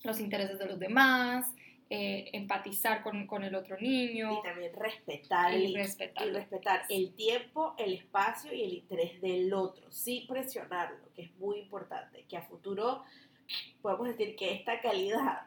los 0.02 0.20
intereses 0.20 0.58
de 0.58 0.66
los 0.66 0.78
demás, 0.78 1.46
eh, 1.94 2.30
empatizar 2.32 3.02
con, 3.02 3.26
con 3.26 3.44
el 3.44 3.54
otro 3.54 3.76
niño 3.78 4.38
y 4.38 4.42
también 4.42 4.72
respetar 4.74 5.52
y 5.52 5.66
el, 5.66 5.74
respetar. 5.74 6.26
y 6.26 6.30
respetar 6.30 6.82
el 6.88 7.12
tiempo, 7.14 7.74
el 7.78 7.92
espacio 7.92 8.50
y 8.52 8.62
el 8.62 8.72
interés 8.72 9.20
del 9.20 9.52
otro, 9.52 9.92
sin 9.92 10.26
presionarlo, 10.26 11.12
que 11.14 11.24
es 11.24 11.34
muy 11.36 11.58
importante, 11.58 12.24
que 12.28 12.38
a 12.38 12.42
futuro 12.42 13.02
podemos 13.82 14.08
decir 14.08 14.36
que 14.36 14.54
esta 14.54 14.80
calidad, 14.80 15.42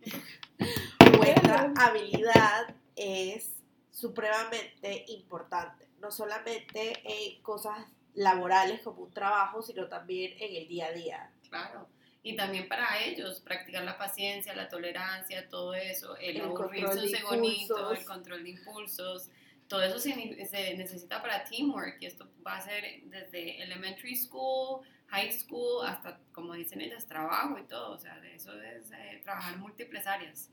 nuestra 1.18 1.72
habilidad 1.76 2.74
es 2.96 3.52
supremamente 3.90 5.04
importante, 5.08 5.86
no 6.00 6.10
solamente 6.10 6.94
en 7.04 7.42
cosas 7.42 7.86
laborales 8.18 8.82
como 8.82 9.02
un 9.02 9.12
trabajo, 9.12 9.62
sino 9.62 9.86
también 9.88 10.32
en 10.40 10.56
el 10.56 10.68
día 10.68 10.86
a 10.86 10.92
día. 10.92 11.32
Claro. 11.48 11.88
Y 12.22 12.34
también 12.36 12.68
para 12.68 13.02
ellos, 13.04 13.40
practicar 13.40 13.84
la 13.84 13.96
paciencia, 13.96 14.54
la 14.54 14.68
tolerancia, 14.68 15.48
todo 15.48 15.72
eso, 15.74 16.16
el, 16.16 16.36
El 16.36 16.42
aburrirse 16.42 17.06
impulsos. 17.06 17.98
el 17.98 18.04
control 18.04 18.42
de 18.42 18.50
impulsos, 18.50 19.30
todo 19.68 19.82
eso 19.82 19.98
se, 19.98 20.12
se 20.46 20.74
necesita 20.74 21.22
para 21.22 21.44
teamwork 21.44 21.98
y 22.00 22.06
esto 22.06 22.28
va 22.44 22.56
a 22.56 22.60
ser 22.60 23.02
desde 23.04 23.62
elementary 23.62 24.16
school, 24.16 24.80
high 25.06 25.30
school, 25.30 25.86
hasta, 25.86 26.18
como 26.32 26.54
dicen 26.54 26.80
ellas, 26.80 27.06
trabajo 27.06 27.56
y 27.58 27.62
todo, 27.64 27.92
o 27.92 27.98
sea, 27.98 28.18
de 28.18 28.34
eso 28.34 28.60
es 28.60 28.90
eh, 28.90 29.20
trabajar 29.22 29.54
en 29.54 29.60
múltiples 29.60 30.06
áreas. 30.06 30.50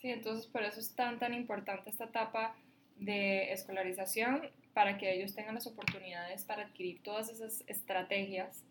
Sí, 0.00 0.10
entonces 0.10 0.46
por 0.46 0.62
eso 0.62 0.80
es 0.80 0.94
tan, 0.94 1.18
tan 1.18 1.34
importante 1.34 1.90
esta 1.90 2.04
etapa 2.04 2.56
de 2.96 3.52
escolarización 3.52 4.50
para 4.72 4.98
que 4.98 5.12
ellos 5.12 5.34
tengan 5.34 5.54
las 5.54 5.66
oportunidades 5.66 6.44
para 6.44 6.64
adquirir 6.64 7.02
todas 7.02 7.28
esas 7.28 7.64
estrategias 7.66 8.64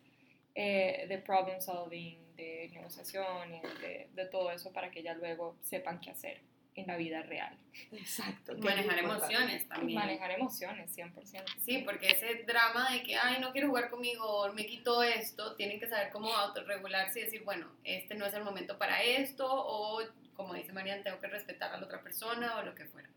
eh, 0.54 1.06
de 1.08 1.18
problem 1.18 1.60
solving, 1.62 2.36
de 2.36 2.70
negociación, 2.74 3.56
y 3.56 3.62
de, 3.82 4.10
de 4.14 4.26
todo 4.28 4.52
eso 4.52 4.72
para 4.72 4.92
que 4.92 5.04
ya 5.04 5.14
luego 5.14 5.58
sepan 5.62 6.00
qué 6.00 6.12
hacer 6.12 6.42
en 6.76 6.88
la 6.88 6.98
vida 6.98 7.22
real. 7.24 7.58
Exacto. 7.92 8.56
Y 8.56 8.62
manejar 8.62 9.00
emociones 9.00 9.68
también. 9.68 10.00
manejar 10.00 10.32
emociones, 10.32 10.96
100%. 10.96 11.44
Sí, 11.60 11.84
porque 11.86 12.10
ese 12.10 12.44
drama 12.46 12.92
de 12.92 13.02
que, 13.04 13.16
ay, 13.16 13.40
no 13.40 13.52
quiero 13.52 13.70
jugar 13.70 13.90
conmigo, 13.90 14.52
me 14.54 14.66
quitó 14.66 15.02
esto, 15.02 15.56
tienen 15.56 15.80
que 15.80 15.88
saber 15.88 16.12
cómo 16.12 16.34
autorregularse 16.34 17.22
y 17.22 17.24
decir, 17.24 17.44
bueno, 17.44 17.68
este 17.84 18.16
no 18.16 18.26
es 18.26 18.34
el 18.34 18.44
momento 18.44 18.78
para 18.78 19.02
esto, 19.02 19.48
o 19.50 20.02
como 20.36 20.54
dice 20.54 20.74
Marian, 20.74 21.02
tengo 21.02 21.20
que 21.20 21.28
respetar 21.28 21.74
a 21.74 21.78
la 21.78 21.86
otra 21.86 22.02
persona, 22.02 22.58
o 22.58 22.64
lo 22.64 22.76
que 22.76 22.86
fuera. 22.86 23.10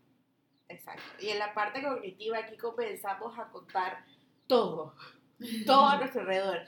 Exacto. 0.69 1.03
Y 1.19 1.29
en 1.29 1.39
la 1.39 1.53
parte 1.53 1.81
cognitiva 1.83 2.37
aquí 2.37 2.55
comenzamos 2.57 3.37
a 3.37 3.45
contar 3.49 4.05
todo, 4.47 4.95
todo 5.65 5.85
a 5.85 5.97
nuestro 5.97 6.21
alrededor. 6.21 6.61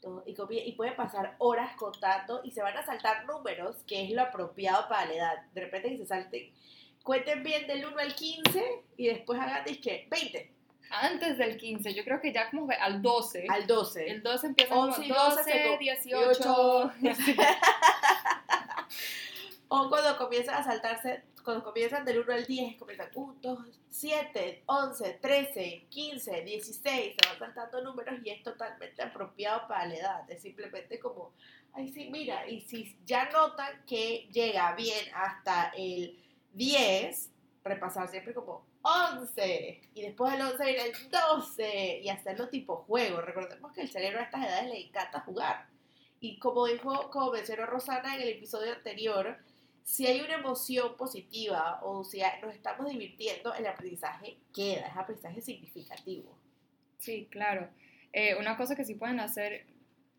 Dos, 0.00 0.22
y, 0.26 0.58
y 0.60 0.72
pueden 0.72 0.96
pasar 0.96 1.34
horas 1.38 1.76
contando 1.76 2.40
y 2.44 2.50
se 2.52 2.62
van 2.62 2.76
a 2.76 2.84
saltar 2.86 3.26
números, 3.26 3.76
que 3.86 4.04
es 4.04 4.10
lo 4.10 4.22
apropiado 4.22 4.88
para 4.88 5.06
la 5.06 5.14
edad. 5.14 5.42
De 5.52 5.60
repente 5.62 5.90
que 5.90 5.98
se 5.98 6.06
salten, 6.06 6.52
cuenten 7.02 7.42
bien 7.42 7.66
del 7.66 7.84
1 7.84 7.98
al 7.98 8.14
15 8.14 8.64
y 8.96 9.06
después 9.08 9.38
hagan, 9.40 9.64
que 9.64 10.06
20 10.10 10.54
Antes 10.90 11.36
del 11.36 11.58
15, 11.58 11.92
yo 11.92 12.02
creo 12.02 12.18
que 12.18 12.32
ya 12.32 12.48
como 12.50 12.68
al 12.80 13.02
12. 13.02 13.46
al 13.50 13.66
12. 13.66 14.08
el 14.10 14.22
12 14.22 14.46
empieza 14.46 14.74
como 14.74 14.82
11 14.86 15.04
y 15.04 15.08
12 15.08 15.44
se 15.44 15.50
12, 15.50 15.68
co- 15.68 15.78
18. 15.78 16.92
O 19.68 19.88
cuando 19.90 20.16
comienzan 20.16 20.54
a 20.56 20.64
saltarse, 20.64 21.24
cuando 21.44 21.62
comienzan 21.62 22.04
del 22.04 22.20
1 22.20 22.32
al 22.32 22.46
10, 22.46 22.78
comienzan 22.78 23.10
1, 23.14 23.36
2, 23.42 23.58
7, 23.90 24.62
11, 24.64 25.18
13, 25.20 25.86
15, 25.90 26.42
16, 26.42 27.14
se 27.14 27.28
van 27.28 27.38
saltando 27.38 27.82
números 27.82 28.18
y 28.24 28.30
es 28.30 28.42
totalmente 28.42 29.02
apropiado 29.02 29.68
para 29.68 29.86
la 29.86 29.94
edad. 29.96 30.30
Es 30.30 30.40
simplemente 30.40 30.98
como, 30.98 31.32
ay, 31.74 31.92
sí, 31.92 32.08
mira, 32.10 32.48
y 32.48 32.62
si 32.62 32.96
ya 33.04 33.28
notan 33.30 33.84
que 33.86 34.28
llega 34.32 34.74
bien 34.74 35.06
hasta 35.14 35.72
el 35.76 36.18
10, 36.54 37.30
repasar 37.62 38.08
siempre 38.08 38.32
como 38.32 38.66
11, 38.80 39.80
y 39.94 40.02
después 40.02 40.32
del 40.32 40.42
11 40.42 40.64
viene 40.64 40.82
el 40.84 41.10
12, 41.10 42.00
y 42.04 42.08
hacerlo 42.08 42.48
tipo 42.48 42.84
juego. 42.86 43.20
Recordemos 43.20 43.72
que 43.72 43.82
el 43.82 43.90
cerebro 43.90 44.20
a 44.20 44.22
estas 44.22 44.46
edades 44.46 44.70
le 44.70 44.86
encanta 44.86 45.20
jugar. 45.20 45.66
Y 46.20 46.38
como 46.38 46.66
dijo, 46.66 47.10
como 47.10 47.32
mencionó 47.32 47.66
Rosana 47.66 48.16
en 48.16 48.22
el 48.22 48.28
episodio 48.30 48.72
anterior, 48.72 49.38
si 49.88 50.06
hay 50.06 50.20
una 50.20 50.34
emoción 50.34 50.98
positiva 50.98 51.80
o 51.82 52.04
si 52.04 52.20
nos 52.42 52.54
estamos 52.54 52.90
divirtiendo, 52.90 53.54
el 53.54 53.66
aprendizaje 53.66 54.36
queda, 54.54 54.86
es 54.86 54.94
aprendizaje 54.96 55.40
significativo. 55.40 56.36
Sí, 56.98 57.26
claro. 57.30 57.70
Eh, 58.12 58.34
una 58.34 58.58
cosa 58.58 58.76
que 58.76 58.84
sí 58.84 58.94
pueden 58.96 59.18
hacer 59.18 59.64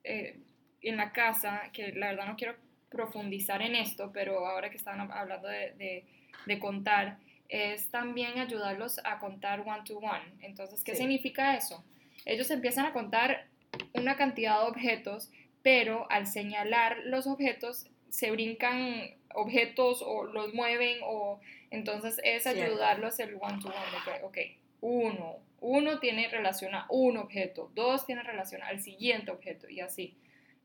eh, 0.04 0.40
en 0.82 0.98
la 0.98 1.12
casa, 1.12 1.70
que 1.72 1.92
la 1.92 2.08
verdad 2.08 2.26
no 2.26 2.36
quiero 2.36 2.56
profundizar 2.90 3.62
en 3.62 3.76
esto, 3.76 4.12
pero 4.12 4.44
ahora 4.48 4.72
que 4.72 4.78
están 4.78 4.98
hab- 5.02 5.14
hablando 5.14 5.48
de, 5.48 5.72
de- 5.74 6.06
de 6.48 6.60
contar, 6.60 7.20
es 7.48 7.92
también 7.92 8.40
ayudarlos 8.40 9.00
a 9.04 9.20
contar 9.20 9.60
one 9.62 9.84
to 9.86 10.00
one. 10.00 10.34
Entonces, 10.42 10.84
¿qué 10.84 10.94
Sí. 10.94 11.02
significa 11.02 11.56
eso? 11.56 11.84
Ellos 12.26 12.50
empiezan 12.50 12.88
a 12.88 12.92
contar 12.94 13.46
una 13.94 14.16
cantidad 14.18 14.62
de 14.62 14.68
objetos, 14.68 15.30
pero 15.62 16.10
al 16.10 16.26
señalar 16.26 16.98
los 17.06 17.28
objetos 17.28 17.86
se 18.10 18.32
brincan 18.32 19.12
objetos 19.36 20.02
o 20.02 20.24
los 20.24 20.54
mueven 20.54 21.00
o 21.04 21.40
entonces 21.72 22.20
es 22.24 22.48
ayudarlos 22.48 23.20
el 23.20 23.36
one 23.36 23.60
to 23.62 23.68
one 23.68 24.24
ok, 24.24 24.38
uno, 24.82 25.38
uno 25.62 26.00
tiene 26.00 26.30
relación 26.30 26.74
a 26.76 26.86
un 26.90 27.18
objeto, 27.18 27.72
dos 27.76 28.06
tiene 28.06 28.24
relación 28.24 28.62
al 28.64 28.82
siguiente 28.82 29.32
objeto 29.32 29.70
y 29.70 29.82
así, 29.82 30.18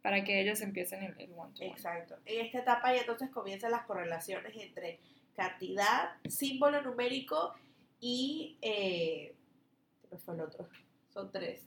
para 0.03 0.25
que 0.25 0.41
ellos 0.41 0.61
empiecen 0.61 1.03
el, 1.03 1.21
el 1.21 1.33
one 1.37 1.53
to 1.55 1.63
one. 1.63 1.73
Exacto. 1.73 2.17
En 2.25 2.45
esta 2.47 2.61
etapa 2.61 2.95
ya 2.95 3.01
entonces 3.01 3.31
comienzan 3.31 3.71
las 3.71 3.85
correlaciones 3.87 4.55
entre 4.57 5.01
cantidad, 5.35 6.11
símbolo 6.29 6.83
numérico 6.83 7.55
y... 8.01 8.59
Eh, 8.63 9.35
¿Qué 10.09 10.17
fue 10.19 10.35
el 10.35 10.43
otro? 10.43 10.69
Son 11.13 11.31
tres. 11.33 11.67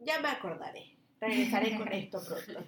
Ya 0.00 0.20
me 0.20 0.28
acordaré. 0.28 0.96
Regresaré 1.20 1.76
con 1.76 1.88
esto 1.92 2.20
pronto. 2.24 2.64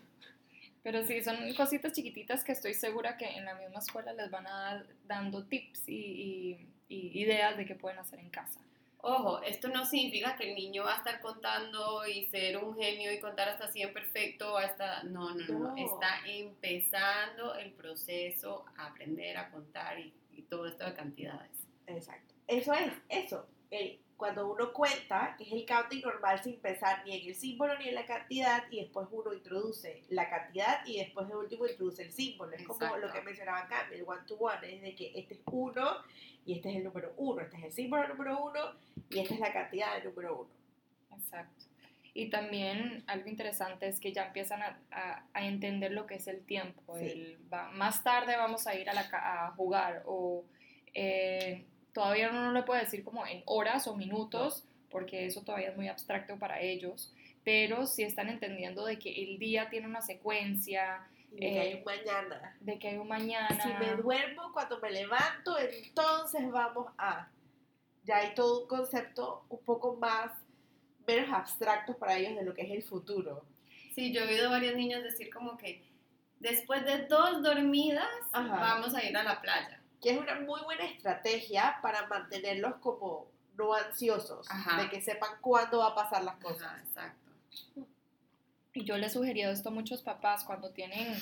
Pero 0.85 1.03
sí, 1.05 1.21
son 1.23 1.37
cositas 1.55 1.93
chiquititas 1.93 2.45
que 2.45 2.53
estoy 2.53 2.75
segura 2.75 3.17
que 3.17 3.27
en 3.27 3.45
la 3.47 3.55
misma 3.57 3.81
escuela 3.81 4.13
les 4.13 4.31
van 4.31 4.47
a 4.47 4.51
dar 4.61 4.87
dando 5.07 5.45
tips 5.47 5.89
y, 5.89 5.95
y- 5.97 6.69
y 6.89 7.23
ideas 7.23 7.57
de 7.57 7.65
qué 7.67 7.75
pueden 7.75 7.99
hacer 7.99 8.21
en 8.21 8.31
casa. 8.31 8.61
Ojo, 8.99 9.43
esto 9.43 9.69
no 9.69 9.85
significa 9.85 10.35
que 10.37 10.49
el 10.51 10.55
niño 10.55 10.85
va 10.85 10.95
a 10.95 10.97
estar 10.99 11.21
contando 11.21 12.07
y 12.07 12.25
ser 12.27 12.57
un 12.57 12.75
genio 12.77 13.13
y 13.13 13.19
contar 13.21 13.49
hasta 13.51 13.69
100 13.71 13.93
perfecto, 13.93 14.57
hasta... 14.57 15.03
No, 15.03 15.35
no, 15.35 15.47
no, 15.47 15.59
no. 15.59 15.75
No. 15.75 15.77
Está 15.77 16.21
empezando 16.27 17.55
el 17.57 17.73
proceso 17.73 18.65
a 18.77 18.87
aprender 18.87 19.37
a 19.37 19.51
contar 19.51 19.99
y, 19.99 20.13
y 20.33 20.43
todo 20.43 20.67
esto 20.67 20.85
de 20.87 20.95
cantidades. 20.95 21.51
Exacto. 21.87 22.35
Eso 22.47 22.73
es, 22.75 22.93
eso. 23.09 23.47
El- 23.71 23.99
cuando 24.25 24.51
uno 24.53 24.73
cuenta, 24.73 25.35
que 25.37 25.45
es 25.45 25.53
el 25.53 25.67
counting 25.67 26.01
normal 26.01 26.43
sin 26.43 26.59
pensar 26.59 27.03
ni 27.05 27.15
en 27.21 27.29
el 27.29 27.35
símbolo 27.35 27.79
ni 27.79 27.89
en 27.89 27.95
la 27.95 28.07
cantidad, 28.07 28.65
y 28.71 28.81
después 28.81 29.07
uno 29.11 29.33
introduce 29.35 30.03
la 30.09 30.29
cantidad 30.31 30.81
y 30.87 30.99
después 30.99 31.29
de 31.29 31.37
último 31.37 31.67
introduce 31.67 32.03
el 32.03 32.13
símbolo. 32.13 32.53
Es 32.53 32.67
como 32.67 32.97
lo 32.97 33.13
que 33.13 33.21
mencionaba 33.23 33.59
acá, 33.61 33.87
el 33.93 34.03
one 34.07 34.23
to 34.27 34.37
one, 34.37 34.75
es 34.75 34.81
de 34.83 34.95
que 34.95 35.13
este 35.15 35.35
es 35.35 35.41
uno 35.45 35.99
y 36.47 36.55
este 36.55 36.71
es 36.71 36.77
el 36.77 36.85
número 36.85 37.13
uno, 37.19 37.43
este 37.43 37.57
es 37.59 37.65
el 37.65 37.73
símbolo 37.73 38.09
número 38.09 38.43
uno 38.45 38.61
y 39.11 39.19
esta 39.19 39.35
es 39.35 39.41
la 39.41 39.53
cantidad 39.53 39.95
del 39.97 40.05
número 40.05 40.39
uno. 40.41 40.51
Exacto. 41.17 41.65
Y 42.17 42.31
también 42.31 43.03
algo 43.09 43.29
interesante 43.29 43.89
es 43.89 43.99
que 44.01 44.13
ya 44.13 44.27
empiezan 44.27 44.63
a, 44.63 44.79
a- 44.93 45.27
a 45.35 45.47
entender 45.47 45.91
lo 45.93 46.07
que 46.07 46.15
es 46.15 46.27
el 46.29 46.45
tiempo. 46.47 46.97
Sí. 46.97 47.05
El 47.07 47.39
va- 47.53 47.71
más 47.73 48.03
tarde 48.05 48.37
vamos 48.37 48.67
a 48.69 48.75
ir 48.75 48.89
a, 48.89 48.95
la, 48.95 49.09
ca- 49.09 49.47
a 49.47 49.51
jugar 49.53 50.03
o 50.07 50.45
eh, 50.95 51.67
todavía 51.95 52.29
uno 52.31 52.45
no 52.47 52.53
le 52.53 52.63
puede 52.65 52.81
decir 52.83 53.03
como 53.05 53.27
en 53.27 53.43
horas 53.47 53.87
o 53.87 53.95
minutos 53.97 54.65
porque 54.91 55.27
eso 55.27 55.43
todavía 55.43 55.71
es 55.71 55.77
muy 55.77 55.89
abstracto 55.89 56.39
para 56.39 56.61
ellos. 56.61 57.13
pero 57.45 57.87
sí 57.87 58.03
están 58.03 58.29
entendiendo 58.31 58.85
de 58.87 58.99
que 58.99 59.11
el 59.23 59.39
día 59.39 59.69
tiene 59.69 59.87
una 59.87 60.01
secuencia, 60.01 61.07
de 61.31 61.39
que 61.41 61.61
hay 61.61 61.73
Eh, 61.73 61.77
un 61.77 61.85
mañana. 61.85 62.57
de 62.61 62.79
que 62.79 62.89
hay 62.89 62.97
un 62.97 63.09
mañana. 63.09 63.49
Si 63.63 63.69
me 63.85 63.95
duermo 63.97 64.51
cuando 64.55 64.79
me 64.81 64.91
levanto, 64.91 65.55
entonces 65.59 66.51
vamos 66.51 66.87
a. 66.97 67.29
Ya 68.05 68.17
hay 68.19 68.35
todo 68.35 68.63
un 68.63 68.69
concepto 68.69 69.45
un 69.51 69.59
poco 69.65 69.97
más, 69.97 70.31
menos 71.07 71.31
abstracto 71.35 71.97
para 71.99 72.17
ellos 72.17 72.35
de 72.37 72.45
lo 72.45 72.55
que 72.55 72.63
es 72.63 72.71
el 72.71 72.83
futuro. 72.83 73.45
Sí, 73.95 74.11
yo 74.13 74.23
he 74.23 74.29
oído 74.29 74.49
varios 74.51 74.75
niños 74.75 75.03
decir 75.03 75.29
como 75.31 75.59
que 75.59 75.83
después 76.41 76.83
de 76.87 77.07
dos 77.09 77.43
dormidas 77.43 78.09
Ajá. 78.33 78.57
vamos 78.57 78.95
a 78.95 79.05
ir 79.05 79.15
a 79.17 79.23
la 79.23 79.41
playa. 79.43 79.81
Que 80.05 80.11
es 80.11 80.19
una 80.19 80.39
muy 80.39 80.61
buena 80.61 80.85
estrategia 80.85 81.79
para 81.81 82.07
mantenerlos 82.09 82.75
como 82.77 83.27
no 83.57 83.73
ansiosos, 83.73 84.47
Ajá. 84.51 84.83
de 84.83 84.91
que 84.91 85.01
sepan 85.01 85.31
cuándo 85.41 85.79
va 85.79 85.89
a 85.89 85.95
pasar 85.95 86.23
las 86.25 86.37
cosas. 86.37 86.65
Ajá, 86.65 86.79
exacto. 86.79 87.33
Y 88.75 88.85
yo 88.85 88.99
le 88.99 89.07
he 89.07 89.11
sugerido 89.11 89.51
esto 89.51 89.71
a 89.71 89.73
muchos 89.73 90.03
papás 90.03 90.45
cuando 90.45 90.73
tienen 90.73 91.17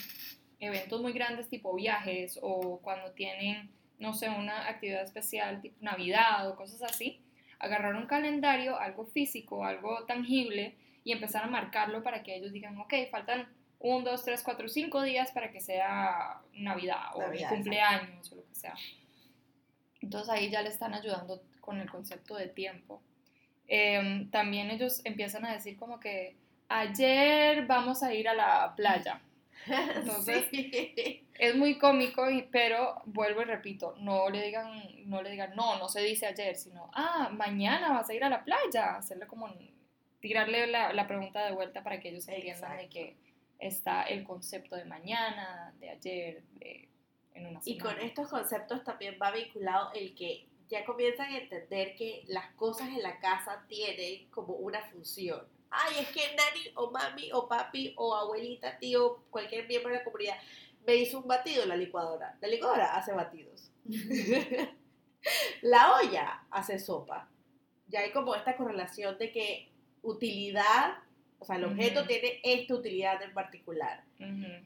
eventos 0.59 1.01
muy 1.01 1.13
grandes 1.13 1.49
tipo 1.49 1.73
viajes 1.77 2.41
o 2.43 2.81
cuando 2.81 3.13
tienen, 3.13 3.71
no 4.01 4.15
sé, 4.15 4.29
una 4.31 4.67
actividad 4.67 5.03
especial 5.03 5.61
tipo 5.61 5.77
Navidad 5.81 6.49
o 6.49 6.57
cosas 6.57 6.83
así, 6.83 7.23
agarrar 7.61 7.95
un 7.95 8.07
calendario, 8.07 8.77
algo 8.77 9.07
físico, 9.07 9.65
algo 9.65 10.05
tangible 10.07 10.77
y 11.05 11.13
empezar 11.13 11.45
a 11.45 11.47
marcarlo 11.47 12.03
para 12.03 12.25
que 12.25 12.35
ellos 12.35 12.53
digan, 12.53 12.77
ok, 12.79 12.95
faltan 13.13 13.47
un, 13.83 14.05
dos, 14.05 14.25
tres, 14.25 14.43
cuatro, 14.45 14.69
cinco 14.69 15.03
días 15.03 15.33
para 15.33 15.51
que 15.51 15.61
sea 15.61 16.41
Navidad 16.55 17.15
o 17.15 17.29
mi 17.29 17.45
cumpleaños 17.45 18.31
o 18.33 18.37
lo 18.37 18.47
que 18.47 18.55
sea. 18.55 18.75
Entonces 20.01 20.31
ahí 20.31 20.51
ya 20.51 20.63
le 20.63 20.69
están 20.69 20.95
ayudando 20.95 21.43
con 21.61 21.81
el 21.81 21.91
concepto 21.91 22.37
de 22.37 22.47
tiempo. 22.47 23.03
Em, 23.67 24.31
también 24.31 24.71
ellos 24.71 25.01
empiezan 25.05 25.45
a 25.45 25.53
decir 25.53 25.77
como 25.77 25.99
que 25.99 26.37
ayer 26.69 27.67
vamos 27.67 28.03
a 28.05 28.15
ir 28.15 28.29
a 28.29 28.35
la 28.35 28.75
playa. 28.77 29.21
Entonces, 29.97 30.47
Sí. 30.51 31.27
Es 31.39 31.57
muy 31.57 31.77
cómico, 31.77 32.25
pero 32.53 33.03
vuelvo 33.07 33.43
y 33.43 33.47
repito, 33.47 33.97
no 33.99 34.31
le 34.31 34.45
digan, 34.45 34.81
no 35.07 35.23
le 35.23 35.31
digan, 35.31 35.57
no, 35.57 35.77
no 35.79 35.89
se 35.89 36.01
dice 36.03 36.27
ayer, 36.27 36.55
sino, 36.55 36.89
ah, 36.95 37.31
mañana 37.33 37.93
vas 37.93 38.09
a 38.09 38.15
ir 38.15 38.23
a 38.23 38.29
la 38.29 38.45
playa, 38.45 38.97
hacerle 38.97 39.27
como, 39.27 39.49
tirarle 40.21 40.69
la, 40.69 40.93
la 40.93 41.09
pregunta 41.09 41.45
de 41.45 41.53
vuelta 41.53 41.83
para 41.83 41.99
que 41.99 42.11
ellos 42.11 42.29
entiendan 42.29 42.77
de 42.77 42.85
Exacto. 42.85 42.93
que 42.93 43.32
está 43.63 44.03
el 44.03 44.25
concepto 44.25 44.77
de 44.77 44.85
mañana, 44.85 45.73
de 45.79 45.91
ayer, 45.91 46.43
de 46.59 46.89
en 47.35 47.47
una 47.47 47.61
Y 47.65 47.79
con 47.79 47.91
semana. 47.93 48.07
estos 48.07 48.29
conceptos 48.29 48.85
también 48.85 49.17
va 49.21 49.31
vinculado 49.31 49.93
el 49.95 50.15
que 50.15 50.47
ya 50.69 50.85
comienzan 50.85 51.33
a 51.33 51.39
entender 51.39 51.95
que 51.97 52.25
las 52.29 52.53
cosas 52.55 52.89
en 52.89 53.03
la 53.03 53.19
casa 53.21 53.65
tienen 53.69 54.29
como 54.31 54.55
una 54.55 54.83
función. 54.91 55.41
Ay, 55.71 55.97
es 56.01 56.09
que 56.09 56.21
nani 56.37 56.71
o 56.75 56.91
mami 56.91 57.31
o 57.33 57.49
papi 57.49 57.95
o 57.97 58.15
abuelita, 58.15 58.79
tío, 58.79 59.23
cualquier 59.31 59.67
miembro 59.67 59.91
de 59.91 59.99
la 59.99 60.05
comunidad 60.05 60.37
me 60.87 60.97
hizo 60.97 61.21
un 61.21 61.29
batido 61.29 61.63
en 61.63 61.69
la 61.69 61.77
licuadora. 61.77 62.37
La 62.41 62.49
licuadora 62.49 62.97
hace 62.97 63.13
batidos. 63.13 63.71
la 65.63 65.95
olla 65.97 66.45
hace 66.51 66.79
sopa. 66.79 67.29
Ya 67.89 68.01
hay 68.01 68.11
como 68.13 68.35
esta 68.35 68.57
correlación 68.57 69.17
de 69.19 69.31
que 69.31 69.71
utilidad, 70.03 70.99
o 71.43 71.45
sea, 71.45 71.57
el 71.57 71.65
objeto 71.65 72.07
tiene 72.07 72.39
esta 72.45 72.73
utilidad 72.73 73.21
en 73.21 73.35
particular. 73.35 74.05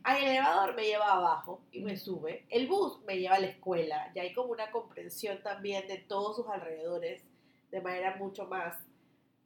Ah, 0.04 0.18
el 0.18 0.24
elevador 0.26 0.74
me 0.74 0.84
lleva 0.84 1.10
abajo 1.10 1.62
y 1.72 1.80
me 1.80 1.96
sube. 1.96 2.44
El 2.50 2.66
bus 2.66 3.00
me 3.06 3.18
lleva 3.18 3.36
a 3.36 3.40
la 3.40 3.46
escuela. 3.46 4.12
Ya 4.14 4.20
hay 4.20 4.34
como 4.34 4.52
una 4.52 4.70
comprensión 4.70 5.42
también 5.42 5.88
de 5.88 5.96
todos 5.96 6.36
sus 6.36 6.46
alrededores 6.48 7.24
de 7.70 7.80
manera 7.80 8.16
mucho 8.16 8.44
más, 8.46 8.76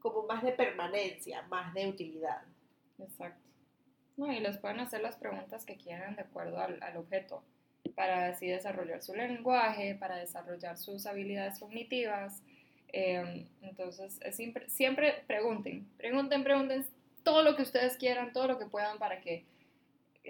como 0.01 0.27
más 0.27 0.43
de 0.43 0.51
permanencia, 0.51 1.43
más 1.43 1.73
de 1.73 1.87
utilidad. 1.87 2.43
Exacto. 2.99 3.49
No, 4.17 4.33
y 4.33 4.41
les 4.41 4.59
pueden 4.59 4.81
hacer 4.81 5.01
las 5.01 5.15
preguntas 5.15 5.65
que 5.65 5.77
quieran 5.77 6.17
de 6.17 6.23
acuerdo 6.23 6.59
al, 6.59 6.83
al 6.83 6.97
objeto, 6.97 7.45
para 7.95 8.27
así 8.27 8.49
desarrollar 8.49 9.03
su 9.03 9.15
lenguaje, 9.15 9.95
para 9.95 10.17
desarrollar 10.17 10.77
sus 10.79 11.07
habilidades 11.07 11.61
cognitivas. 11.61 12.43
Eh, 12.93 13.47
entonces, 13.63 14.19
es 14.21 14.35
siempre, 14.35 14.69
siempre 14.69 15.23
pregunten, 15.29 15.89
pregunten, 15.97 16.43
pregunten 16.43 16.85
todo 17.23 17.43
lo 17.43 17.57
que 17.57 17.63
ustedes 17.63 17.97
quieran, 17.97 18.33
todo 18.33 18.47
lo 18.47 18.59
que 18.59 18.67
puedan 18.67 18.99
para 18.99 19.21
que 19.21 19.47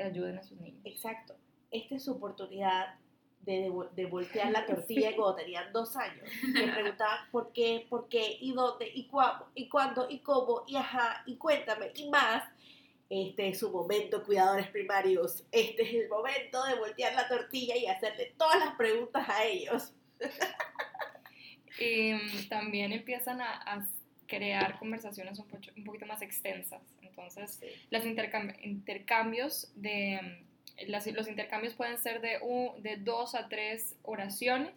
ayuden 0.02 0.38
a 0.38 0.42
sus 0.42 0.60
niños. 0.60 0.80
Exacto. 0.84 1.36
Esta 1.70 1.96
es 1.96 2.04
su 2.04 2.12
oportunidad 2.12 2.94
de, 3.40 3.72
de 3.94 4.06
voltear 4.06 4.50
la 4.50 4.66
tortilla 4.66 5.10
cuando 5.16 5.36
tenían 5.36 5.72
dos 5.72 5.96
años. 5.96 6.28
Me 6.42 6.72
preguntaban 6.72 7.30
por 7.30 7.52
qué, 7.52 7.86
por 7.88 8.08
qué, 8.08 8.36
y 8.40 8.52
dónde, 8.52 8.90
y 8.92 9.06
cuándo, 9.06 9.48
y 9.54 9.68
cuándo, 9.68 10.06
y 10.10 10.18
cómo, 10.20 10.64
y 10.66 10.76
ajá, 10.76 11.22
y 11.26 11.36
cuéntame, 11.36 11.92
y 11.94 12.08
más. 12.08 12.44
Este 13.08 13.48
es 13.48 13.58
su 13.58 13.72
momento, 13.72 14.22
cuidadores 14.22 14.68
primarios. 14.68 15.42
Este 15.50 15.82
es 15.82 16.04
el 16.04 16.08
momento 16.08 16.62
de 16.64 16.76
voltear 16.76 17.12
la 17.14 17.26
tortilla 17.26 17.76
y 17.76 17.86
hacerle 17.86 18.34
todas 18.38 18.60
las 18.60 18.76
preguntas 18.76 19.28
a 19.28 19.44
ellos. 19.44 19.92
Y 21.80 22.12
mm, 22.14 22.48
también 22.48 22.92
empiezan 22.92 23.40
a, 23.40 23.56
a 23.62 23.84
crear 24.30 24.78
conversaciones 24.78 25.38
un, 25.38 25.48
pocho- 25.48 25.72
un 25.76 25.84
poquito 25.84 26.06
más 26.06 26.22
extensas. 26.22 26.80
Entonces, 27.02 27.60
las 27.90 28.04
intercam- 28.06 28.56
intercambios 28.62 29.70
de 29.74 30.20
mm, 30.22 30.90
las- 30.90 31.06
los 31.12 31.28
intercambios 31.28 31.74
pueden 31.74 31.98
ser 31.98 32.20
de, 32.22 32.38
un- 32.40 32.82
de 32.82 32.96
dos 32.96 33.34
a 33.34 33.48
tres 33.48 33.96
oraciones, 34.02 34.72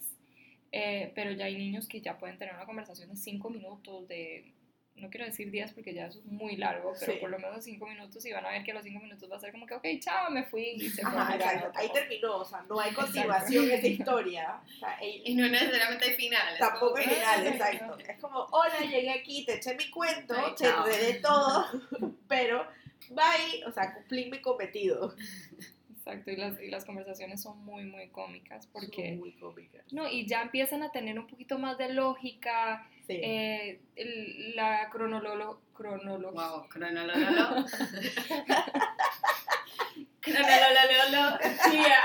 eh, 0.72 1.12
pero 1.16 1.32
ya 1.32 1.46
hay 1.46 1.56
niños 1.56 1.88
que 1.88 2.02
ya 2.02 2.18
pueden 2.18 2.38
tener 2.38 2.54
una 2.56 2.66
conversación 2.66 3.10
de 3.10 3.16
cinco 3.16 3.50
minutos, 3.50 4.08
de 4.08 4.52
no 4.96 5.10
quiero 5.10 5.26
decir 5.26 5.50
días 5.52 5.74
porque 5.74 5.94
ya 5.94 6.06
eso 6.08 6.20
es 6.20 6.26
muy 6.26 6.56
largo, 6.56 6.94
pero 7.00 7.14
Sí. 7.14 7.18
por 7.20 7.30
lo 7.30 7.38
menos 7.40 7.64
cinco 7.64 7.88
minutos 7.88 8.26
y 8.26 8.32
van 8.32 8.46
a 8.46 8.52
ver 8.52 8.64
que 8.64 8.72
a 8.72 8.76
los 8.76 8.84
cinco 8.84 9.02
minutos 9.02 9.30
va 9.30 9.36
a 9.36 9.40
ser 9.40 9.52
como 9.52 9.66
que, 9.66 9.74
ok, 9.74 9.86
chao, 10.00 10.30
me 10.32 10.44
fui 10.44 10.64
y 10.78 10.90
se 10.90 11.02
fue 11.02 11.12
Ajá, 11.12 11.36
otro 11.68 11.72
Ahí 11.76 11.90
terminó, 11.92 12.38
o 12.38 12.46
sea, 12.46 12.62
no 12.70 12.80
hay 12.80 12.94
continuación 12.94 13.66
en 13.66 13.72
esa 13.72 13.88
historia. 13.88 14.62
O 14.64 14.80
sea, 14.80 14.94
el- 15.02 15.22
Y 15.28 15.36
no 15.36 15.48
necesariamente 15.50 16.06
hay 16.06 16.16
final. 16.16 16.58
Tampoco 16.58 16.94
que- 16.96 17.04
final, 17.04 17.48
exacto. 17.48 17.98
Es 18.08 18.20
como, 18.22 18.40
hola, 18.52 18.80
llegué 18.80 19.12
aquí, 19.12 19.46
te 19.46 19.56
eché 19.56 19.76
mi 19.76 19.90
cuento, 19.90 20.36
Ay, 20.38 20.54
te 20.58 20.68
enredé 20.68 21.14
todo, 21.16 21.66
pero 22.30 22.66
bye, 23.10 23.66
o 23.66 23.72
sea, 23.72 23.94
cumplí 23.96 24.30
mi 24.30 24.40
cometido. 24.42 25.16
Exacto, 26.06 26.32
y 26.32 26.36
las, 26.36 26.62
y 26.62 26.68
las 26.70 26.84
conversaciones 26.84 27.42
son 27.42 27.64
muy, 27.64 27.86
muy 27.86 28.10
cómicas 28.10 28.68
porque... 28.68 29.12
Son 29.12 29.20
muy 29.20 29.32
cómicas. 29.34 29.82
No, 29.94 30.10
y 30.10 30.26
ya 30.26 30.42
empiezan 30.42 30.84
a 30.84 30.92
tener 30.92 31.18
un 31.18 31.28
poquito 31.28 31.58
más 31.58 31.78
de 31.78 31.94
lógica, 31.94 32.86
Sí. 33.08 33.14
eh, 33.22 33.80
el- 33.96 34.54
la 34.56 34.90
cronolo- 34.90 35.60
cronología. 35.74 36.32
Wow. 36.32 36.68
Cronolololología. 40.22 41.98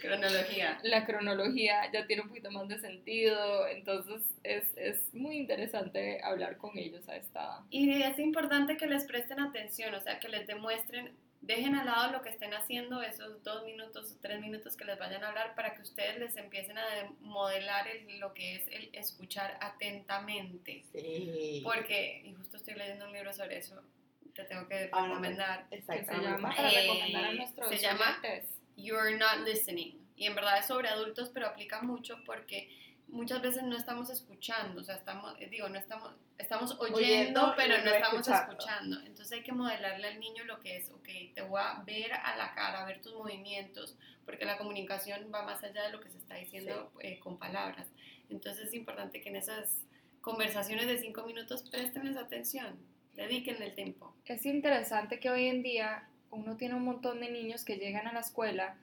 Cronología. 0.00 0.78
La 0.84 1.04
cronología 1.04 1.90
ya 1.92 2.06
tiene 2.06 2.22
un 2.22 2.28
poquito 2.28 2.50
más 2.50 2.68
de 2.68 2.78
sentido, 2.78 3.66
entonces 3.68 4.22
es, 4.44 4.64
es 4.76 5.12
muy 5.14 5.36
interesante 5.36 6.22
hablar 6.22 6.56
con 6.56 6.78
ellos 6.78 7.08
a 7.08 7.16
esta... 7.16 7.62
Y 7.70 7.90
es 8.02 8.18
importante 8.18 8.76
que 8.76 8.86
les 8.86 9.04
presten 9.04 9.40
atención, 9.40 9.94
o 9.94 10.00
sea, 10.00 10.18
que 10.20 10.28
les 10.28 10.46
demuestren, 10.46 11.10
dejen 11.46 11.74
al 11.76 11.86
lado 11.86 12.12
lo 12.12 12.22
que 12.22 12.30
estén 12.30 12.52
haciendo, 12.54 13.02
esos 13.02 13.42
dos 13.42 13.64
minutos 13.64 14.12
o 14.12 14.20
tres 14.20 14.40
minutos 14.40 14.76
que 14.76 14.84
les 14.84 14.98
vayan 14.98 15.22
a 15.24 15.28
hablar, 15.28 15.54
para 15.54 15.74
que 15.74 15.82
ustedes 15.82 16.18
les 16.18 16.36
empiecen 16.36 16.78
a 16.78 16.86
de- 16.86 17.08
modelar 17.20 17.86
el- 17.88 18.18
lo 18.18 18.32
que 18.34 18.56
es 18.56 18.66
el 18.68 18.88
escuchar 18.94 19.56
atentamente. 19.60 20.84
Sí. 20.92 21.60
Porque, 21.64 22.22
y 22.24 22.32
justo 22.34 22.56
estoy 22.56 22.74
leyendo 22.74 23.06
un 23.06 23.12
libro 23.12 23.32
sobre 23.32 23.58
eso, 23.58 23.80
te 24.34 24.44
tengo 24.44 24.66
que 24.68 24.88
Ahora, 24.92 25.08
recomendar. 25.08 25.68
que 25.68 25.76
Exacto. 25.76 26.12
se 26.14 26.20
llama 26.22 26.54
para 26.54 26.70
Eh, 26.72 26.80
recomendar 26.82 27.24
a 27.24 27.32
nuestros 27.34 27.68
se 27.68 27.78
llama-. 27.78 28.20
You're 28.76 29.16
not 29.16 29.46
listening. 29.46 29.98
Y 30.16 30.26
en 30.26 30.34
verdad 30.34 30.58
es 30.58 30.66
sobre 30.66 30.88
adultos, 30.88 31.30
pero 31.32 31.46
aplica 31.46 31.82
mucho 31.82 32.18
porque 32.24 32.68
muchas 33.08 33.40
veces 33.42 33.62
no 33.62 33.76
estamos 33.76 34.10
escuchando, 34.10 34.80
o 34.80 34.84
sea, 34.84 34.96
estamos, 34.96 35.34
eh, 35.38 35.48
digo, 35.48 35.68
no 35.68 35.78
estamos, 35.78 36.12
estamos 36.38 36.76
oyendo, 36.80 37.54
pero 37.56 37.78
no 37.78 37.84
no 37.84 37.90
estamos 37.90 38.20
escuchando. 38.20 38.52
escuchando. 38.52 39.00
Entonces 39.00 39.32
hay 39.32 39.42
que 39.42 39.52
modelarle 39.52 40.08
al 40.08 40.20
niño 40.20 40.44
lo 40.44 40.60
que 40.60 40.76
es, 40.76 40.90
ok, 40.90 41.08
te 41.34 41.42
voy 41.42 41.60
a 41.62 41.82
ver 41.84 42.12
a 42.12 42.36
la 42.36 42.54
cara, 42.54 42.84
ver 42.84 43.00
tus 43.00 43.14
movimientos, 43.14 43.96
porque 44.24 44.44
la 44.44 44.58
comunicación 44.58 45.30
va 45.32 45.42
más 45.42 45.62
allá 45.62 45.84
de 45.84 45.92
lo 45.92 46.00
que 46.00 46.10
se 46.10 46.18
está 46.18 46.34
diciendo 46.36 46.92
eh, 47.00 47.18
con 47.20 47.38
palabras. 47.38 47.86
Entonces 48.30 48.68
es 48.68 48.74
importante 48.74 49.20
que 49.20 49.28
en 49.28 49.36
esas 49.36 49.84
conversaciones 50.20 50.86
de 50.86 50.98
cinco 50.98 51.24
minutos 51.24 51.68
prestenles 51.70 52.16
atención, 52.16 52.78
dediquen 53.14 53.62
el 53.62 53.74
tiempo. 53.74 54.14
Es 54.24 54.44
interesante 54.46 55.20
que 55.20 55.30
hoy 55.30 55.46
en 55.46 55.62
día 55.62 56.08
uno 56.30 56.56
tiene 56.56 56.74
un 56.74 56.84
montón 56.84 57.20
de 57.20 57.30
niños 57.30 57.64
que 57.64 57.76
llegan 57.76 58.06
a 58.06 58.12
la 58.12 58.20
escuela 58.20 58.76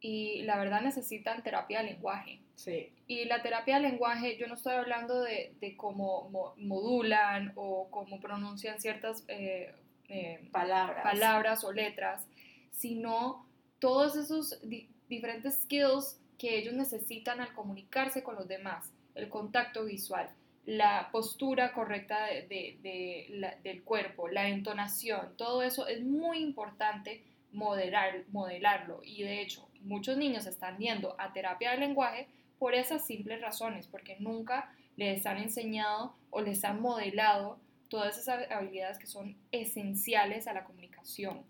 y 0.00 0.42
la 0.42 0.58
verdad 0.58 0.82
necesitan 0.82 1.42
terapia 1.42 1.78
de 1.78 1.92
lenguaje. 1.92 2.40
Sí. 2.58 2.92
Y 3.06 3.24
la 3.26 3.40
terapia 3.40 3.76
de 3.76 3.82
lenguaje, 3.88 4.36
yo 4.36 4.48
no 4.48 4.54
estoy 4.54 4.74
hablando 4.74 5.20
de, 5.22 5.52
de 5.60 5.76
cómo 5.76 6.28
mo- 6.30 6.54
modulan 6.56 7.52
o 7.54 7.88
cómo 7.88 8.18
pronuncian 8.18 8.80
ciertas 8.80 9.22
eh, 9.28 9.72
eh, 10.08 10.40
Palabras. 10.50 11.04
palabras 11.04 11.62
o 11.62 11.72
letras, 11.72 12.26
sino 12.72 13.46
todos 13.78 14.16
esos 14.16 14.60
di- 14.68 14.88
diferentes 15.08 15.62
skills 15.62 16.20
que 16.36 16.58
ellos 16.58 16.74
necesitan 16.74 17.40
al 17.40 17.54
comunicarse 17.54 18.24
con 18.24 18.34
los 18.34 18.48
demás, 18.48 18.92
el 19.14 19.28
contacto 19.28 19.84
visual, 19.84 20.28
la 20.66 21.10
postura 21.12 21.72
correcta 21.72 22.26
de, 22.26 22.42
de- 22.48 22.76
de 22.82 23.26
la- 23.38 23.54
del 23.62 23.84
cuerpo, 23.84 24.26
la 24.26 24.48
entonación, 24.48 25.32
todo 25.36 25.62
eso 25.62 25.86
es 25.86 26.02
muy 26.02 26.38
importante 26.38 27.22
moderar, 27.52 28.24
modelarlo. 28.32 29.00
Y 29.04 29.22
de 29.22 29.42
hecho, 29.42 29.68
muchos 29.82 30.16
niños 30.16 30.44
están 30.46 30.76
yendo 30.78 31.14
a 31.20 31.32
terapia 31.32 31.70
de 31.70 31.78
lenguaje 31.78 32.26
por 32.58 32.74
esas 32.74 33.06
simples 33.06 33.40
razones, 33.40 33.86
porque 33.86 34.16
nunca 34.18 34.72
les 34.96 35.26
han 35.26 35.38
enseñado 35.38 36.14
o 36.30 36.40
les 36.40 36.64
han 36.64 36.80
modelado 36.80 37.60
todas 37.88 38.18
esas 38.18 38.50
habilidades 38.50 38.98
que 38.98 39.06
son 39.06 39.36
esenciales 39.52 40.46
a 40.46 40.52
la 40.52 40.64
comunicación. 40.64 41.42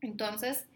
Entonces, 0.00 0.66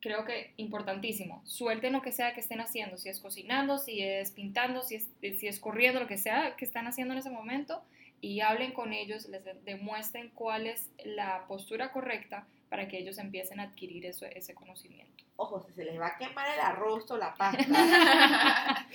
creo 0.00 0.24
que 0.24 0.52
importantísimo, 0.56 1.42
suelten 1.44 1.92
lo 1.92 2.02
que 2.02 2.12
sea 2.12 2.34
que 2.34 2.40
estén 2.40 2.60
haciendo, 2.60 2.98
si 2.98 3.08
es 3.08 3.20
cocinando, 3.20 3.78
si 3.78 4.02
es 4.02 4.30
pintando, 4.30 4.82
si 4.82 4.96
es, 4.96 5.08
si 5.20 5.48
es 5.48 5.58
corriendo, 5.58 6.00
lo 6.00 6.06
que 6.06 6.18
sea 6.18 6.54
que 6.56 6.64
están 6.64 6.86
haciendo 6.86 7.14
en 7.14 7.18
ese 7.18 7.30
momento, 7.30 7.82
y 8.20 8.40
hablen 8.40 8.72
con 8.72 8.92
ellos, 8.92 9.28
les 9.28 9.44
de- 9.44 9.54
demuestren 9.64 10.30
cuál 10.30 10.66
es 10.66 10.90
la 11.04 11.46
postura 11.46 11.92
correcta 11.92 12.46
para 12.68 12.88
que 12.88 12.98
ellos 12.98 13.18
empiecen 13.18 13.60
a 13.60 13.64
adquirir 13.64 14.04
eso, 14.06 14.26
ese 14.26 14.54
conocimiento. 14.54 15.24
Ojo, 15.36 15.62
si 15.66 15.72
se 15.72 15.84
les 15.84 15.98
va 16.00 16.08
a 16.08 16.18
quemar 16.18 16.52
el 16.52 16.60
arroz 16.60 17.10
o 17.12 17.16
la 17.16 17.34
pasta, 17.34 17.64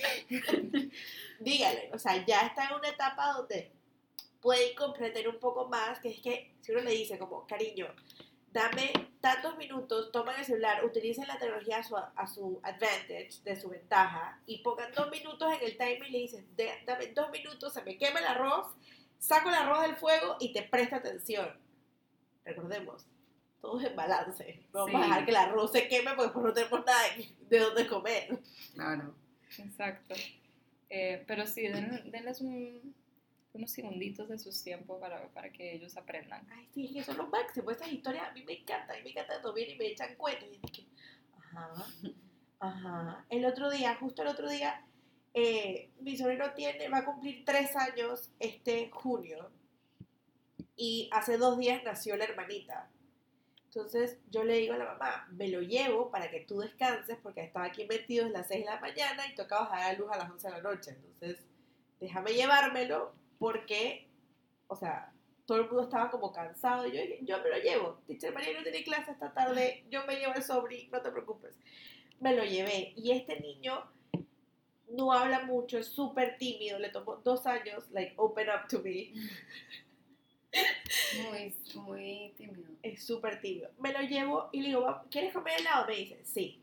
dígale, 1.40 1.90
o 1.92 1.98
sea, 1.98 2.24
ya 2.24 2.40
está 2.42 2.68
en 2.68 2.74
una 2.74 2.88
etapa 2.88 3.32
donde 3.32 3.72
pueden 4.40 4.74
comprender 4.76 5.28
un 5.28 5.38
poco 5.38 5.68
más, 5.68 5.98
que 6.00 6.10
es 6.10 6.20
que 6.20 6.52
si 6.60 6.72
uno 6.72 6.82
le 6.82 6.90
dice 6.92 7.18
como, 7.18 7.46
cariño, 7.46 7.86
dame 8.52 8.92
tantos 9.20 9.56
minutos, 9.56 10.12
toman 10.12 10.38
el 10.38 10.44
celular, 10.44 10.84
utilicen 10.84 11.26
la 11.26 11.38
tecnología 11.38 11.78
a 11.78 11.82
su, 11.82 11.96
a 11.96 12.26
su 12.26 12.60
advantage, 12.62 13.40
de 13.42 13.56
su 13.60 13.70
ventaja, 13.70 14.38
y 14.46 14.58
pongan 14.58 14.92
dos 14.92 15.10
minutos 15.10 15.52
en 15.54 15.66
el 15.66 15.76
timer 15.78 16.06
y 16.08 16.10
le 16.12 16.18
dicen, 16.18 16.46
"De- 16.56 16.82
dame 16.86 17.06
dos 17.08 17.30
minutos, 17.30 17.72
se 17.72 17.82
me 17.82 17.96
quema 17.96 18.20
el 18.20 18.26
arroz, 18.26 18.66
saco 19.24 19.48
el 19.48 19.54
arroz 19.54 19.82
del 19.82 19.96
fuego 19.96 20.36
y 20.40 20.52
te 20.52 20.62
presta 20.62 20.96
atención. 20.96 21.48
Recordemos, 22.44 23.06
todo 23.60 23.80
es 23.80 23.86
en 23.86 23.96
balance. 23.96 24.62
No 24.72 24.80
vamos 24.86 24.94
a 24.94 24.98
Sí. 24.98 25.08
dejar 25.08 25.24
que 25.24 25.30
el 25.30 25.36
arroz 25.36 25.72
se 25.72 25.88
queme 25.88 26.10
porque 26.14 26.24
después 26.24 26.44
no 26.44 26.52
tenemos 26.52 26.84
nada 26.86 26.98
de 27.48 27.58
dónde 27.58 27.86
comer. 27.86 28.38
Claro. 28.74 29.14
Exacto. 29.58 30.14
Eh, 30.90 31.24
pero 31.26 31.46
sí, 31.46 31.62
den- 31.68 32.10
denles 32.10 32.40
un- 32.40 32.94
unos 33.54 33.70
segunditos 33.70 34.28
de 34.28 34.38
sus 34.38 34.62
tiempos 34.62 35.00
para, 35.00 35.28
para 35.28 35.50
que 35.50 35.74
ellos 35.74 35.96
aprendan. 35.96 36.46
Ay, 36.52 36.68
sí, 36.74 36.86
es 36.86 36.92
que 36.92 37.04
son 37.04 37.16
los 37.16 37.28
máximos. 37.30 37.74
Esas 37.74 37.92
historias 37.92 38.28
a 38.28 38.32
mí 38.32 38.42
me 38.44 38.52
encantan. 38.60 38.96
A 38.96 38.98
mí 38.98 39.04
me 39.04 39.10
encanta 39.10 39.34
cuando 39.34 39.54
vienen 39.54 39.76
y 39.76 39.78
me 39.78 39.86
echan 39.86 40.14
cuentos. 40.16 40.48
Y 40.52 40.60
es 40.66 40.70
que, 40.72 40.84
ajá, 41.38 41.72
ajá. 42.60 43.24
El 43.30 43.46
otro 43.46 43.70
día, 43.70 43.94
justo 43.96 44.22
el 44.22 44.28
otro 44.28 44.48
día, 44.50 44.84
eh, 45.34 45.90
mi 46.00 46.16
sobrino 46.16 46.52
tiene, 46.54 46.88
va 46.88 46.98
a 46.98 47.04
cumplir 47.04 47.44
tres 47.44 47.74
años 47.74 48.30
este 48.38 48.90
junio. 48.90 49.50
Y 50.76 51.10
hace 51.12 51.36
dos 51.36 51.58
días 51.58 51.82
nació 51.84 52.16
la 52.16 52.24
hermanita. 52.24 52.88
Entonces 53.66 54.18
yo 54.30 54.44
le 54.44 54.54
digo 54.54 54.74
a 54.74 54.78
la 54.78 54.84
mamá, 54.84 55.28
me 55.32 55.48
lo 55.48 55.60
llevo 55.60 56.10
para 56.10 56.30
que 56.30 56.40
tú 56.40 56.60
descanses 56.60 57.18
porque 57.20 57.42
estaba 57.42 57.66
aquí 57.66 57.84
metido 57.86 58.24
desde 58.24 58.38
las 58.38 58.46
6 58.46 58.60
de 58.64 58.70
la 58.70 58.80
mañana 58.80 59.26
y 59.26 59.34
toca 59.34 59.58
bajar 59.58 59.92
la 59.92 59.98
luz 59.98 60.12
a 60.12 60.18
las 60.18 60.30
11 60.30 60.46
de 60.46 60.54
la 60.54 60.62
noche. 60.62 60.90
Entonces, 60.92 61.44
déjame 61.98 62.34
llevármelo 62.34 63.12
porque, 63.40 64.08
o 64.68 64.76
sea, 64.76 65.12
todo 65.46 65.58
el 65.58 65.66
mundo 65.66 65.82
estaba 65.82 66.10
como 66.12 66.32
cansado. 66.32 66.86
Yo 66.86 67.00
yo 67.22 67.42
me 67.42 67.50
lo 67.50 67.56
llevo. 67.58 67.98
Teacher 68.06 68.32
María 68.32 68.56
no 68.56 68.62
tiene 68.62 68.84
clase 68.84 69.10
esta 69.10 69.34
tarde, 69.34 69.84
yo 69.90 70.06
me 70.06 70.16
llevo 70.16 70.34
el 70.34 70.44
sobri, 70.44 70.88
no 70.92 71.02
te 71.02 71.10
preocupes. 71.10 71.56
Me 72.20 72.36
lo 72.36 72.44
llevé. 72.44 72.92
Y 72.96 73.10
este 73.10 73.40
niño 73.40 73.90
no 74.96 75.12
habla 75.12 75.44
mucho, 75.44 75.78
es 75.78 75.86
súper 75.88 76.38
tímido, 76.38 76.78
le 76.78 76.88
tomó 76.90 77.16
dos 77.16 77.46
años, 77.46 77.90
like, 77.90 78.14
open 78.16 78.48
up 78.48 78.68
to 78.68 78.80
me. 78.82 79.12
Muy, 81.28 81.54
muy 81.74 82.32
tímido. 82.36 82.70
es 82.82 83.04
súper 83.04 83.40
tibio. 83.40 83.70
Me 83.78 83.92
lo 83.92 84.00
llevo 84.02 84.48
y 84.52 84.60
le 84.60 84.68
digo, 84.68 84.82
"Va- 84.82 85.04
¿quieres 85.10 85.32
comer 85.32 85.60
helado? 85.60 85.86
Me 85.88 85.96
dice, 85.96 86.20
sí. 86.24 86.60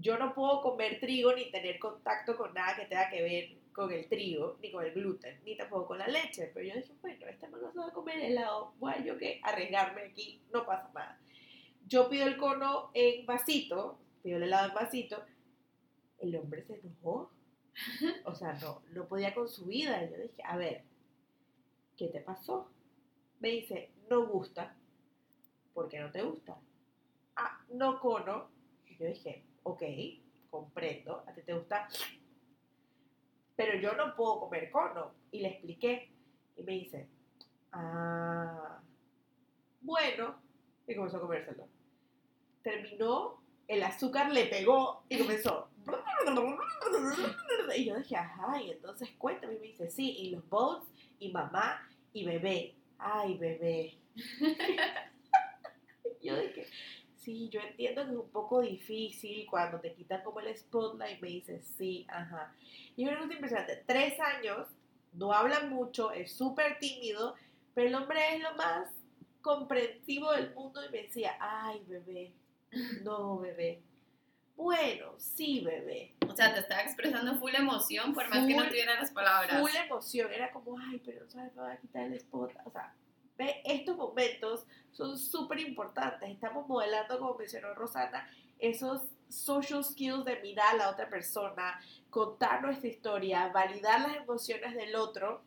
Yo 0.00 0.18
no 0.18 0.34
puedo 0.34 0.60
comer 0.62 0.98
trigo 1.00 1.34
ni 1.34 1.50
tener 1.50 1.78
contacto 1.78 2.36
con 2.36 2.52
nada 2.54 2.74
que 2.76 2.86
tenga 2.86 3.08
que 3.10 3.22
ver 3.22 3.48
con 3.72 3.92
el 3.92 4.08
trigo, 4.08 4.58
ni 4.62 4.70
con 4.70 4.84
el 4.84 4.92
gluten, 4.92 5.40
ni 5.44 5.56
tampoco 5.56 5.88
con 5.88 5.98
la 5.98 6.08
leche. 6.08 6.50
Pero 6.54 6.66
yo 6.66 6.74
dije, 6.74 6.92
bueno, 7.00 7.26
este 7.26 7.48
no 7.48 7.58
se 7.72 7.78
va 7.78 7.86
a 7.88 7.92
comer 7.92 8.18
helado, 8.20 8.72
voy 8.78 8.94
yo 9.04 9.18
que 9.18 9.40
arriesgarme 9.42 10.02
aquí, 10.02 10.40
no 10.52 10.64
pasa 10.64 10.90
nada. 10.94 11.20
Yo 11.86 12.08
pido 12.08 12.26
el 12.26 12.36
cono 12.36 12.90
en 12.94 13.26
vasito, 13.26 13.98
pido 14.22 14.38
el 14.38 14.44
helado 14.44 14.68
en 14.68 14.74
vasito, 14.74 15.24
el 16.18 16.36
hombre 16.36 16.64
se 16.64 16.74
enojó. 16.74 17.30
O 18.24 18.34
sea, 18.34 18.52
no, 18.54 18.82
no 18.92 19.08
podía 19.08 19.34
con 19.34 19.48
su 19.48 19.66
vida. 19.66 20.04
Y 20.04 20.10
yo 20.10 20.16
dije, 20.18 20.42
a 20.44 20.56
ver, 20.56 20.84
¿qué 21.96 22.08
te 22.08 22.20
pasó? 22.20 22.70
Me 23.40 23.50
dice, 23.50 23.90
no 24.08 24.26
gusta. 24.26 24.76
¿Por 25.72 25.88
qué 25.88 25.98
no 25.98 26.10
te 26.10 26.22
gusta? 26.22 26.56
Ah, 27.36 27.64
no 27.70 28.00
cono. 28.00 28.48
Yo 28.98 29.06
dije, 29.06 29.44
ok, 29.64 29.82
comprendo, 30.50 31.24
a 31.26 31.32
ti 31.34 31.42
te 31.42 31.52
gusta. 31.52 31.88
Pero 33.56 33.78
yo 33.80 33.94
no 33.94 34.14
puedo 34.14 34.40
comer 34.40 34.70
cono. 34.70 35.12
Y 35.32 35.40
le 35.40 35.48
expliqué. 35.48 36.12
Y 36.56 36.62
me 36.62 36.72
dice, 36.72 37.08
ah, 37.72 38.80
bueno. 39.80 40.36
Y 40.86 40.94
comenzó 40.94 41.16
a 41.16 41.20
comérselo. 41.20 41.66
Terminó, 42.62 43.42
el 43.66 43.82
azúcar 43.82 44.32
le 44.32 44.46
pegó 44.46 45.04
y 45.08 45.18
comenzó. 45.18 45.70
Y 47.76 47.86
yo 47.86 47.96
dije, 47.96 48.16
ajá, 48.16 48.62
y 48.62 48.70
entonces 48.70 49.10
cuéntame. 49.18 49.54
Y 49.54 49.58
me 49.58 49.66
dice, 49.66 49.90
sí, 49.90 50.16
y 50.18 50.30
los 50.30 50.48
bowls, 50.48 50.86
y 51.18 51.32
mamá, 51.32 51.88
y 52.12 52.24
bebé. 52.24 52.74
Ay, 52.98 53.36
bebé. 53.36 53.98
yo 56.22 56.38
dije, 56.38 56.66
sí, 57.16 57.48
yo 57.48 57.60
entiendo 57.60 58.04
que 58.04 58.12
es 58.12 58.16
un 58.16 58.30
poco 58.30 58.60
difícil 58.60 59.46
cuando 59.50 59.80
te 59.80 59.92
quitan 59.94 60.22
como 60.22 60.40
el 60.40 60.56
spotlight. 60.56 61.20
Me 61.20 61.28
dice, 61.28 61.60
sí, 61.62 62.06
ajá. 62.08 62.54
Y 62.96 63.06
una 63.06 63.18
cosa 63.18 63.34
impresionante, 63.34 63.82
tres 63.86 64.18
años, 64.20 64.68
no 65.12 65.32
habla 65.32 65.60
mucho, 65.60 66.12
es 66.12 66.32
súper 66.32 66.78
tímido, 66.78 67.34
pero 67.74 67.88
el 67.88 67.94
hombre 67.94 68.36
es 68.36 68.42
lo 68.42 68.54
más 68.54 68.90
comprensivo 69.42 70.32
del 70.32 70.54
mundo 70.54 70.84
y 70.84 70.90
me 70.90 71.02
decía, 71.02 71.36
ay, 71.40 71.82
bebé, 71.86 72.32
no, 73.02 73.38
bebé. 73.38 73.82
Bueno, 74.56 75.14
sí, 75.18 75.60
bebé. 75.64 76.14
O 76.28 76.34
sea, 76.34 76.54
te 76.54 76.60
estaba 76.60 76.82
expresando 76.82 77.36
full 77.38 77.54
emoción 77.54 78.14
por 78.14 78.28
más 78.28 78.46
que 78.46 78.54
no 78.54 78.66
tuviera 78.66 78.94
las 78.94 79.10
palabras. 79.10 79.60
Full 79.60 79.76
emoción, 79.84 80.32
era 80.32 80.50
como, 80.52 80.78
ay, 80.78 81.00
pero 81.04 81.28
¿sabes? 81.28 81.54
Me 81.54 81.62
va 81.62 81.72
a 81.72 81.76
quitar 81.76 82.04
el 82.04 82.14
spot. 82.14 82.52
O 82.64 82.70
sea, 82.70 82.94
ve, 83.36 83.62
estos 83.64 83.96
momentos 83.96 84.66
son 84.92 85.18
súper 85.18 85.60
importantes. 85.60 86.30
Estamos 86.30 86.68
modelando, 86.68 87.18
como 87.18 87.34
mencionó 87.36 87.74
Rosana, 87.74 88.28
esos 88.58 89.02
social 89.28 89.84
skills 89.84 90.24
de 90.24 90.40
mirar 90.40 90.74
a 90.74 90.76
la 90.76 90.90
otra 90.90 91.08
persona, 91.08 91.80
contar 92.10 92.62
nuestra 92.62 92.88
historia, 92.88 93.48
validar 93.48 94.00
las 94.00 94.16
emociones 94.16 94.74
del 94.74 94.94
otro 94.94 95.42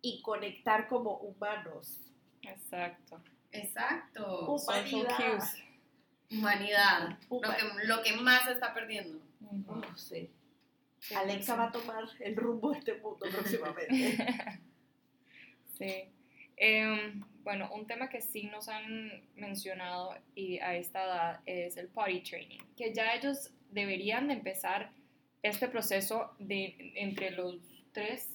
y 0.00 0.22
conectar 0.22 0.88
como 0.88 1.18
humanos. 1.18 1.98
Exacto. 2.42 3.20
Exacto. 3.52 4.58
Social 4.58 4.86
Humanidad. 4.86 5.16
cues. 5.16 5.67
Humanidad. 6.30 7.18
Lo 7.30 7.40
que, 7.40 7.86
lo 7.86 8.02
que 8.02 8.12
más 8.14 8.44
se 8.44 8.52
está 8.52 8.74
perdiendo. 8.74 9.20
Oh, 9.66 9.82
sí. 9.96 10.30
Sí, 11.00 11.14
Alexa 11.14 11.54
sí. 11.54 11.58
va 11.58 11.64
a 11.66 11.72
tomar 11.72 12.04
el 12.20 12.36
rumbo 12.36 12.72
de 12.72 12.78
este 12.78 12.94
mundo 12.94 13.26
próximamente. 13.30 14.62
Sí. 15.78 16.08
Em, 16.56 17.22
bueno, 17.44 17.70
un 17.72 17.86
tema 17.86 18.08
que 18.08 18.20
sí 18.20 18.42
nos 18.48 18.68
han 18.68 19.22
mencionado 19.36 20.16
y 20.34 20.58
a 20.58 20.74
esta 20.74 21.04
edad 21.04 21.40
es 21.46 21.76
el 21.76 21.86
potty 21.86 22.20
training, 22.20 22.58
que 22.76 22.92
ya 22.92 23.14
ellos 23.14 23.52
deberían 23.70 24.26
de 24.26 24.34
empezar 24.34 24.90
este 25.40 25.68
proceso 25.68 26.34
de 26.40 26.92
entre 26.96 27.30
los 27.30 27.60
tres, 27.92 28.28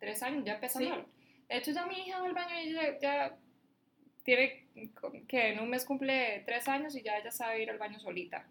tres 0.00 0.20
años, 0.24 0.44
ya 0.44 0.54
empezando. 0.54 0.96
Sí. 0.96 1.02
De 1.48 1.56
hecho, 1.58 1.70
ya 1.70 1.86
mi 1.86 1.94
hija 1.94 2.18
va 2.20 2.26
al 2.26 2.34
baño 2.34 2.60
y 2.60 2.72
ya, 2.72 2.98
ya 2.98 3.38
tiene 4.24 4.66
que 5.28 5.48
en 5.50 5.60
un 5.60 5.70
mes 5.70 5.84
cumple 5.84 6.42
tres 6.46 6.68
años 6.68 6.94
y 6.96 7.02
ya 7.02 7.16
ella 7.18 7.30
sabe 7.30 7.62
ir 7.62 7.70
al 7.70 7.78
baño 7.78 7.98
solita 8.00 8.46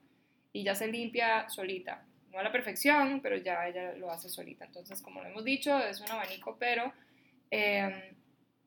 y 0.54 0.64
ya 0.64 0.76
se 0.76 0.88
limpia 0.88 1.50
solita. 1.50 2.06
No 2.32 2.40
a 2.40 2.44
la 2.44 2.52
perfección, 2.52 3.22
pero 3.22 3.38
ya 3.38 3.68
ella 3.68 3.94
lo 3.94 4.12
hace 4.12 4.30
solita. 4.30 4.66
Entonces, 4.66 5.02
como 5.02 5.22
lo 5.22 5.30
hemos 5.30 5.44
dicho, 5.44 5.78
es 5.80 6.00
un 6.00 6.12
abanico, 6.12 6.58
pero 6.60 6.94
eh, 7.50 8.16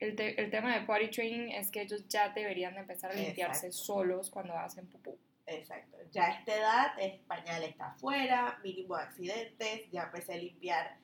el, 0.01 0.17
te- 0.17 0.41
el 0.41 0.51
tema 0.51 0.75
de 0.77 0.85
potty 0.85 1.09
training 1.09 1.51
es 1.53 1.71
que 1.71 1.83
ellos 1.83 2.07
ya 2.09 2.31
deberían 2.31 2.75
de 2.75 2.81
empezar 2.81 3.13
a 3.13 3.15
limpiarse 3.15 3.67
Exacto. 3.69 3.85
solos 3.85 4.31
cuando 4.31 4.57
hacen 4.59 4.87
pupú. 4.89 5.17
Exacto. 5.47 5.97
Ya 6.11 6.25
a 6.27 6.31
esta 6.39 6.57
edad, 6.57 6.99
el 7.01 7.21
pañal 7.21 7.63
está 7.63 7.93
afuera, 7.93 8.59
mínimo 8.65 8.97
accidentes, 8.97 9.89
ya 9.91 10.05
empecé 10.05 10.35
a 10.35 10.39
limpiar. 10.39 10.97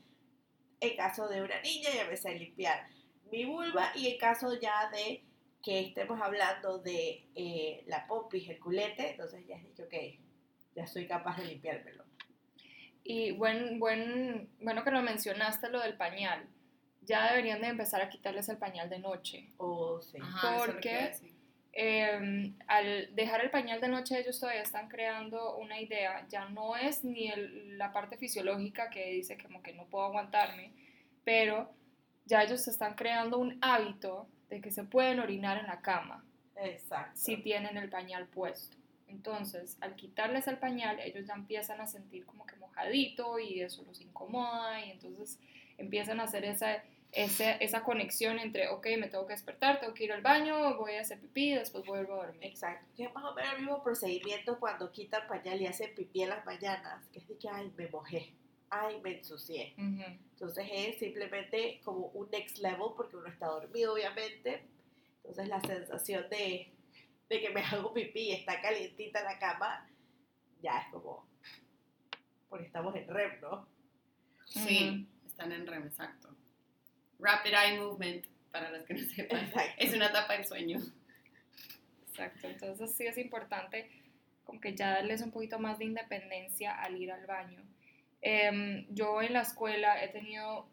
En 0.81 0.97
caso 0.97 1.29
de 1.29 1.42
una 1.42 1.61
niña, 1.61 1.90
ya 1.94 2.03
empecé 2.03 2.29
a 2.31 2.33
limpiar 2.35 2.87
mi 3.31 3.44
vulva. 3.44 3.92
Y 3.97 4.09
en 4.09 4.18
caso 4.18 4.59
ya 4.61 4.88
de 4.90 5.25
que 5.62 5.81
estemos 5.81 6.21
hablando 6.21 6.79
de 6.79 7.27
eh, 7.35 7.83
la 7.87 8.07
pompis, 8.07 8.49
el 8.49 8.59
culete, 8.59 9.11
entonces 9.11 9.47
ya 9.47 9.57
dije, 9.57 9.83
ok, 9.83 10.75
ya 10.77 10.87
soy 10.87 11.07
capaz 11.07 11.38
de 11.38 11.47
limpiármelo. 11.47 12.05
Y 13.05 13.33
buen, 13.33 13.79
buen, 13.79 14.51
bueno 14.61 14.85
que 14.85 14.90
lo 14.90 15.03
mencionaste, 15.03 15.71
lo 15.71 15.81
del 15.81 15.97
pañal. 15.97 16.47
Ya 17.03 17.29
deberían 17.31 17.61
de 17.62 17.68
empezar 17.68 18.03
a 18.03 18.11
quitarles 18.11 18.49
el 18.51 18.59
pañal 18.59 18.90
de 18.90 18.99
noche. 18.99 19.49
Oh, 19.57 20.01
sí. 20.03 20.18
Ajá, 20.21 20.57
eso 20.57 20.61
es 20.62 20.66
lo 20.68 20.73
¿Por 20.75 20.81
que 20.83 20.88
qué? 20.88 20.94
iba 20.94 21.05
a 21.05 21.09
decir. 21.09 21.38
Eh, 21.73 22.53
al 22.66 23.14
dejar 23.14 23.40
el 23.42 23.51
pañal 23.51 23.81
de 23.81 23.88
noche 23.88 24.18
ellos 24.18 24.38
todavía 24.40 24.62
están 24.62 24.88
creando 24.88 25.57
una 25.59 25.81
idea, 25.81 26.27
ya 26.29 26.49
no 26.49 26.77
es 26.77 27.05
ni 27.05 27.29
el- 27.29 27.79
la 27.79 27.92
parte 27.92 28.16
fisiológica 28.18 28.90
que 28.90 29.11
dice 29.12 29.38
como 29.38 29.62
que 29.62 29.73
no 29.75 29.87
puedo 29.87 30.07
aguantarme, 30.07 30.73
pero 31.25 31.71
ya 32.27 32.42
ellos 32.42 32.66
están 32.66 32.94
creando 32.94 33.38
un 33.38 33.59
hábito 33.61 34.29
de 34.48 34.61
que 34.61 34.70
se 34.70 34.84
pueden 34.84 35.20
orinar 35.20 35.58
en 35.58 35.66
la 35.66 35.80
cama 35.80 36.24
Exacto. 36.56 37.12
si 37.14 37.37
tienen 37.38 37.76
el 37.76 37.88
pañal 37.88 38.26
puesto. 38.26 38.76
Entonces, 39.06 39.78
al 39.80 39.96
quitarles 39.96 40.46
el 40.48 40.58
pañal, 40.58 41.00
ellos 41.00 41.26
ya 41.26 41.34
empiezan 41.34 41.80
a 41.80 41.87
sentir 41.87 42.26
como 42.26 42.46
que 42.46 42.56
mojadito 42.56 43.38
y 43.38 43.61
eso 43.61 43.82
los 43.84 44.00
incomoda 44.00 44.84
y 44.84 44.90
entonces 44.90 45.38
empiezan 45.78 46.20
a 46.20 46.24
hacer 46.24 46.44
esa, 46.44 46.82
esa, 47.12 47.52
esa 47.52 47.82
conexión 47.82 48.38
entre, 48.38 48.68
ok, 48.68 48.87
me 48.98 49.08
tengo 49.08 49.26
que 49.26 49.32
despertar, 49.32 49.80
tengo 49.80 49.94
que 49.94 50.04
ir 50.04 50.12
al 50.12 50.20
baño, 50.20 50.76
voy 50.76 50.94
a 50.94 51.00
hacer 51.00 51.18
pipí, 51.20 51.54
después 51.54 51.87
vuelvo 51.87 52.20
a 52.20 52.26
dormir. 52.26 52.44
Exacto. 52.44 52.87
Es 53.02 53.12
más 53.14 53.24
o 53.24 53.34
menos 53.34 53.52
el 53.54 53.61
mismo 53.61 53.82
procedimiento 53.82 54.58
cuando 54.58 54.92
quitan 54.92 55.26
pañal 55.26 55.61
y 55.62 55.66
hacen 55.66 55.94
pipí 55.94 56.22
en 56.22 56.30
las 56.30 56.44
mañanas. 56.44 57.06
Que 57.11 57.20
es 57.20 57.28
de 57.28 57.38
que, 57.38 57.48
ay, 57.48 57.72
me 57.76 57.88
mojé. 57.88 58.34
Ay, 58.70 59.00
me 59.00 59.18
ensucié. 59.18 59.74
Entonces 59.76 60.68
es 60.72 60.98
simplemente 60.98 61.81
como 61.85 62.09
un 62.09 62.31
next 62.31 62.59
level 62.59 62.92
porque 62.96 63.16
uno 63.16 63.28
está 63.28 63.46
dormido, 63.46 63.94
obviamente. 63.94 64.64
Entonces 65.18 65.48
la 65.48 65.61
sensación 65.61 66.28
de, 66.31 66.72
de 67.28 67.40
que 67.40 67.50
me 67.50 67.61
hago 67.64 67.92
pipí 67.92 68.20
y 68.20 68.33
está 68.33 68.61
calientita 68.61 69.22
la 69.22 69.38
cama, 69.38 69.88
ya 70.61 70.81
es 70.81 70.92
como, 70.92 71.26
porque 72.48 72.66
estamos 72.66 72.94
en 72.96 73.09
REM, 73.09 73.40
¿no? 73.40 73.68
Sí, 74.46 75.07
están 75.26 75.52
en 75.52 75.66
REM, 75.66 75.87
exacto. 75.87 76.35
Rapid 77.18 77.52
Eye 77.52 77.78
Movement, 77.78 78.26
para 78.50 78.70
los 78.70 78.85
que 78.85 78.94
no 78.94 79.00
sepan, 79.00 79.44
Exacto. 79.44 79.74
es 79.78 79.94
una 79.94 80.07
etapa 80.07 80.33
del 80.35 80.46
sueño. 80.46 80.78
Exacto, 82.09 82.48
entonces 82.48 82.94
sí 82.96 83.07
es 83.07 83.18
importante 83.18 83.90
como 84.44 84.61
que 84.61 84.74
ya 84.74 84.90
darles 84.94 85.20
un 85.20 85.31
poquito 85.31 85.59
más 85.59 85.78
de 85.78 85.85
independencia 85.85 86.74
al 86.74 86.96
ir 86.96 87.12
al 87.12 87.26
baño. 87.26 87.62
Em, 88.20 88.87
yo 88.94 89.22
en 89.22 89.33
la 89.33 89.42
escuela 89.42 90.02
he 90.02 90.09
tenido, 90.09 90.68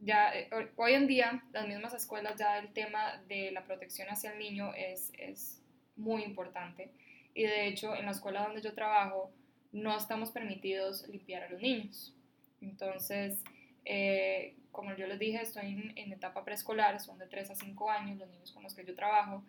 ya 0.00 0.32
eh, 0.34 0.48
hoy- 0.76 0.94
en 0.94 1.06
día 1.06 1.42
las 1.52 1.66
mismas 1.68 1.92
escuelas 1.94 2.36
ya 2.38 2.58
el 2.58 2.72
tema 2.72 3.18
de 3.28 3.50
la 3.52 3.64
protección 3.64 4.08
hacia 4.08 4.32
el 4.32 4.38
niño 4.38 4.72
es, 4.74 5.12
es 5.18 5.60
muy 5.96 6.22
importante 6.22 6.90
y 7.34 7.42
de 7.42 7.66
hecho 7.66 7.94
en 7.94 8.06
la 8.06 8.12
escuela 8.12 8.42
donde 8.44 8.62
yo 8.62 8.72
trabajo 8.74 9.30
no 9.72 9.96
estamos 9.96 10.30
permitidos 10.30 11.06
limpiar 11.08 11.44
a 11.44 11.48
los 11.50 11.60
niños. 11.60 12.12
Entonces, 12.60 13.38
eh, 13.84 14.56
como 14.72 14.94
yo 14.96 15.06
les 15.06 15.18
dije, 15.18 15.40
estoy 15.40 15.66
en, 15.66 15.92
en 15.96 16.12
etapa 16.12 16.44
preescolar, 16.44 16.98
son 17.00 17.18
de 17.18 17.26
3 17.26 17.50
a 17.50 17.54
5 17.54 17.88
años 17.90 18.18
los 18.18 18.28
niños 18.30 18.50
con 18.52 18.62
los 18.64 18.74
que 18.74 18.84
yo 18.84 18.94
trabajo, 18.96 19.44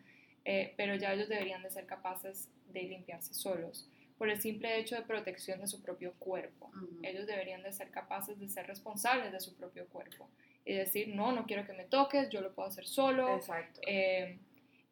eh, 0.45 0.73
pero 0.77 0.95
ya 0.95 1.13
ellos 1.13 1.27
deberían 1.27 1.63
de 1.63 1.71
ser 1.71 1.85
capaces 1.87 2.49
de 2.71 2.83
limpiarse 2.83 3.33
solos 3.33 3.87
por 4.21 4.29
el 4.29 4.39
simple 4.39 4.77
hecho 4.77 4.95
de 4.95 5.01
protección 5.01 5.61
de 5.61 5.65
su 5.65 5.81
propio 5.81 6.13
cuerpo. 6.19 6.67
Ujú. 6.67 6.99
Ellos 7.01 7.25
deberían 7.25 7.63
de 7.63 7.71
ser 7.73 7.89
capaces 7.89 8.37
de 8.39 8.47
ser 8.47 8.67
responsables 8.67 9.31
de 9.31 9.39
su 9.39 9.55
propio 9.57 9.87
cuerpo 9.87 10.29
y 10.63 10.73
decir, 10.75 11.07
no, 11.07 11.31
no 11.31 11.47
quiero 11.47 11.65
que 11.65 11.73
me 11.73 11.85
toques, 11.85 12.29
yo 12.29 12.41
lo 12.41 12.53
puedo 12.53 12.67
hacer 12.69 12.85
solo. 12.85 13.35
Exacto. 13.37 13.81
Eh, 13.87 14.37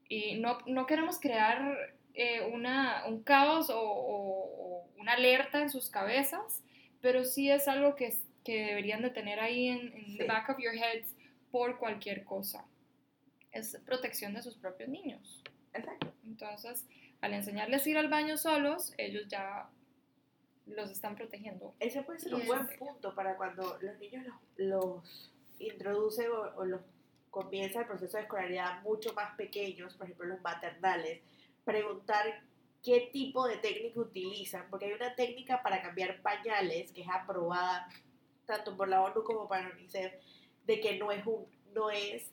y 0.08 0.40
no, 0.40 0.58
no 0.66 0.88
queremos 0.88 1.20
crear 1.20 1.94
eh, 2.16 2.42
una, 2.52 3.06
un 3.06 3.22
caos 3.22 3.70
o, 3.70 3.80
o- 3.80 4.50
o 4.64 4.90
una 4.98 5.14
alerta 5.14 5.62
en 5.62 5.70
sus 5.70 5.92
cabezas, 5.92 6.64
pero 7.00 7.24
sí 7.24 7.52
es 7.52 7.68
algo 7.68 7.96
que, 7.96 8.12
que 8.44 8.66
deberían 8.66 9.04
de 9.04 9.12
tener 9.12 9.40
ahí 9.40 9.68
en, 9.68 9.94
en 9.96 10.18
the 10.18 10.24
Sí. 10.24 10.28
back 10.28 10.50
of 10.50 10.58
your 10.58 10.74
heads 10.74 11.16
por 11.52 11.78
cualquier 11.78 12.24
cosa. 12.24 12.66
Es 13.52 13.78
protección 13.86 14.34
de 14.34 14.42
sus 14.42 14.56
propios 14.58 14.90
niños. 14.90 15.44
Exacto. 15.76 16.12
Entonces, 16.26 16.88
al 17.22 17.34
enseñarles 17.34 17.86
a 17.86 17.90
ir 17.90 17.98
al 17.98 18.08
baño 18.08 18.38
solos, 18.38 18.94
ellos 18.98 19.28
ya 19.28 19.70
los 20.66 20.92
están 20.92 21.16
protegiendo. 21.16 21.74
Ese 21.80 22.04
puede 22.04 22.20
ser 22.20 22.36
un 22.36 22.46
buen 22.46 22.68
punto 22.78 23.16
para 23.16 23.36
cuando 23.38 23.78
los 23.82 23.98
niños 24.00 24.26
los, 24.26 24.38
los 24.58 25.32
introducen 25.60 26.30
o, 26.32 26.60
o 26.60 26.66
los 26.66 26.82
comienza 27.30 27.82
el 27.82 27.88
proceso 27.88 28.18
de 28.18 28.24
escolaridad 28.24 28.82
mucho 28.82 29.14
más 29.14 29.36
pequeños, 29.36 29.96
por 29.96 30.06
ejemplo 30.06 30.28
los 30.28 30.42
maternales, 30.42 31.22
preguntar 31.64 32.42
qué 32.84 33.10
tipo 33.12 33.48
de 33.48 33.58
técnica 33.58 34.00
utilizan, 34.00 34.66
porque 34.70 34.86
hay 34.86 34.94
una 34.94 35.16
técnica 35.16 35.62
para 35.62 35.82
cambiar 35.82 36.22
pañales 36.22 36.92
que 36.92 37.02
es 37.02 37.08
aprobada 37.10 37.88
tanto 38.46 38.76
por 38.76 38.88
la 38.88 39.04
ONU 39.04 39.24
como 39.24 39.48
para 39.48 39.70
UNICEF, 39.70 40.14
de 40.66 40.80
que 40.82 40.98
no 40.98 41.12
es 41.12 41.26
un, 41.26 41.46
no 41.74 41.92
es, 41.92 42.32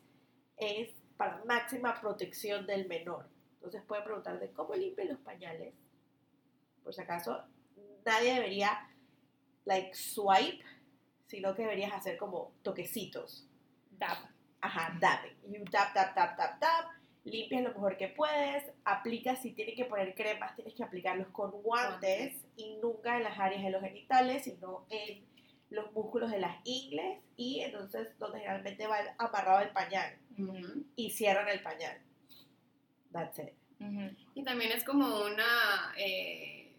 es 0.56 0.90
para 1.16 1.44
máxima 1.44 2.00
protección 2.00 2.66
del 2.66 2.88
menor. 2.88 3.26
Entonces 3.66 3.86
pueden 3.88 4.04
preguntar 4.04 4.38
de 4.38 4.52
cómo 4.52 4.74
limpian 4.74 5.08
los 5.08 5.18
pañales. 5.18 5.74
Por 6.84 6.94
si 6.94 7.00
acaso, 7.00 7.44
nadie 8.04 8.34
debería 8.34 8.88
like 9.64 9.92
swipe, 9.92 10.64
sino 11.26 11.52
que 11.56 11.62
deberías 11.62 11.92
hacer 11.92 12.16
como 12.16 12.52
toquecitos. 12.62 13.48
Dab. 13.90 14.18
Ajá, 14.60 14.96
dabbing. 15.00 15.52
You 15.52 15.64
tap, 15.64 15.92
tap, 15.92 16.14
tap, 16.14 16.36
tap, 16.36 16.60
tap. 16.60 16.92
Limpias 17.24 17.64
lo 17.64 17.70
mejor 17.70 17.96
que 17.96 18.06
puedes. 18.06 18.70
Aplicas, 18.84 19.42
si 19.42 19.50
tienes 19.50 19.74
que 19.74 19.84
poner 19.84 20.14
cremas, 20.14 20.54
tienes 20.54 20.74
que 20.74 20.84
aplicarlos 20.84 21.26
con 21.28 21.50
guantes 21.50 22.44
y 22.56 22.76
nunca 22.80 23.16
en 23.16 23.24
las 23.24 23.36
áreas 23.36 23.64
de 23.64 23.70
los 23.70 23.82
genitales, 23.82 24.44
sino 24.44 24.86
en 24.90 25.26
los 25.70 25.92
músculos 25.92 26.30
de 26.30 26.38
las 26.38 26.56
ingles 26.62 27.18
y 27.36 27.62
entonces 27.62 28.16
donde 28.20 28.38
generalmente 28.38 28.86
va 28.86 28.98
amarrado 29.18 29.62
el 29.62 29.70
pañal 29.70 30.16
Ujú. 30.38 30.84
y 30.94 31.10
cierran 31.10 31.48
el 31.48 31.60
pañal. 31.60 32.00
That's 33.12 33.38
it. 33.38 33.52
Y 34.34 34.42
también 34.42 34.72
es 34.72 34.84
como 34.84 35.20
una 35.24 35.92
eh, 35.98 36.72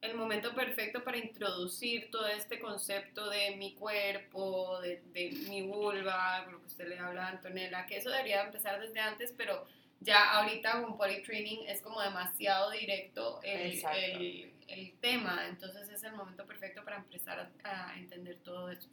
el 0.00 0.14
momento 0.16 0.54
perfecto 0.54 1.04
para 1.04 1.16
introducir 1.18 2.10
todo 2.10 2.26
este 2.26 2.58
concepto 2.58 3.30
de 3.30 3.56
mi 3.56 3.74
cuerpo, 3.74 4.80
de, 4.80 5.00
de 5.12 5.30
mi 5.48 5.62
vulva, 5.62 6.44
lo 6.50 6.60
que 6.60 6.66
usted 6.66 6.88
le 6.88 6.98
habla 6.98 7.26
a 7.26 7.30
Antonella, 7.30 7.86
que 7.86 7.98
eso 7.98 8.10
debería 8.10 8.42
empezar 8.42 8.80
desde 8.80 8.98
antes, 8.98 9.32
pero 9.36 9.64
ya 10.00 10.32
ahorita 10.32 10.82
con 10.82 10.98
Body 10.98 11.22
Training 11.22 11.60
es 11.68 11.80
como 11.80 12.00
demasiado 12.00 12.70
directo 12.72 13.40
el, 13.42 13.80
el- 13.94 14.52
el 14.66 14.92
tema, 15.00 15.46
entonces 15.48 15.88
es 15.90 16.02
el 16.02 16.14
momento 16.14 16.44
perfecto 16.46 16.82
para 16.84 16.96
empezar 16.96 17.38
a, 17.62 17.90
a 17.92 17.96
entender 17.98 18.38
todo 18.42 18.68
eso, 18.70 18.88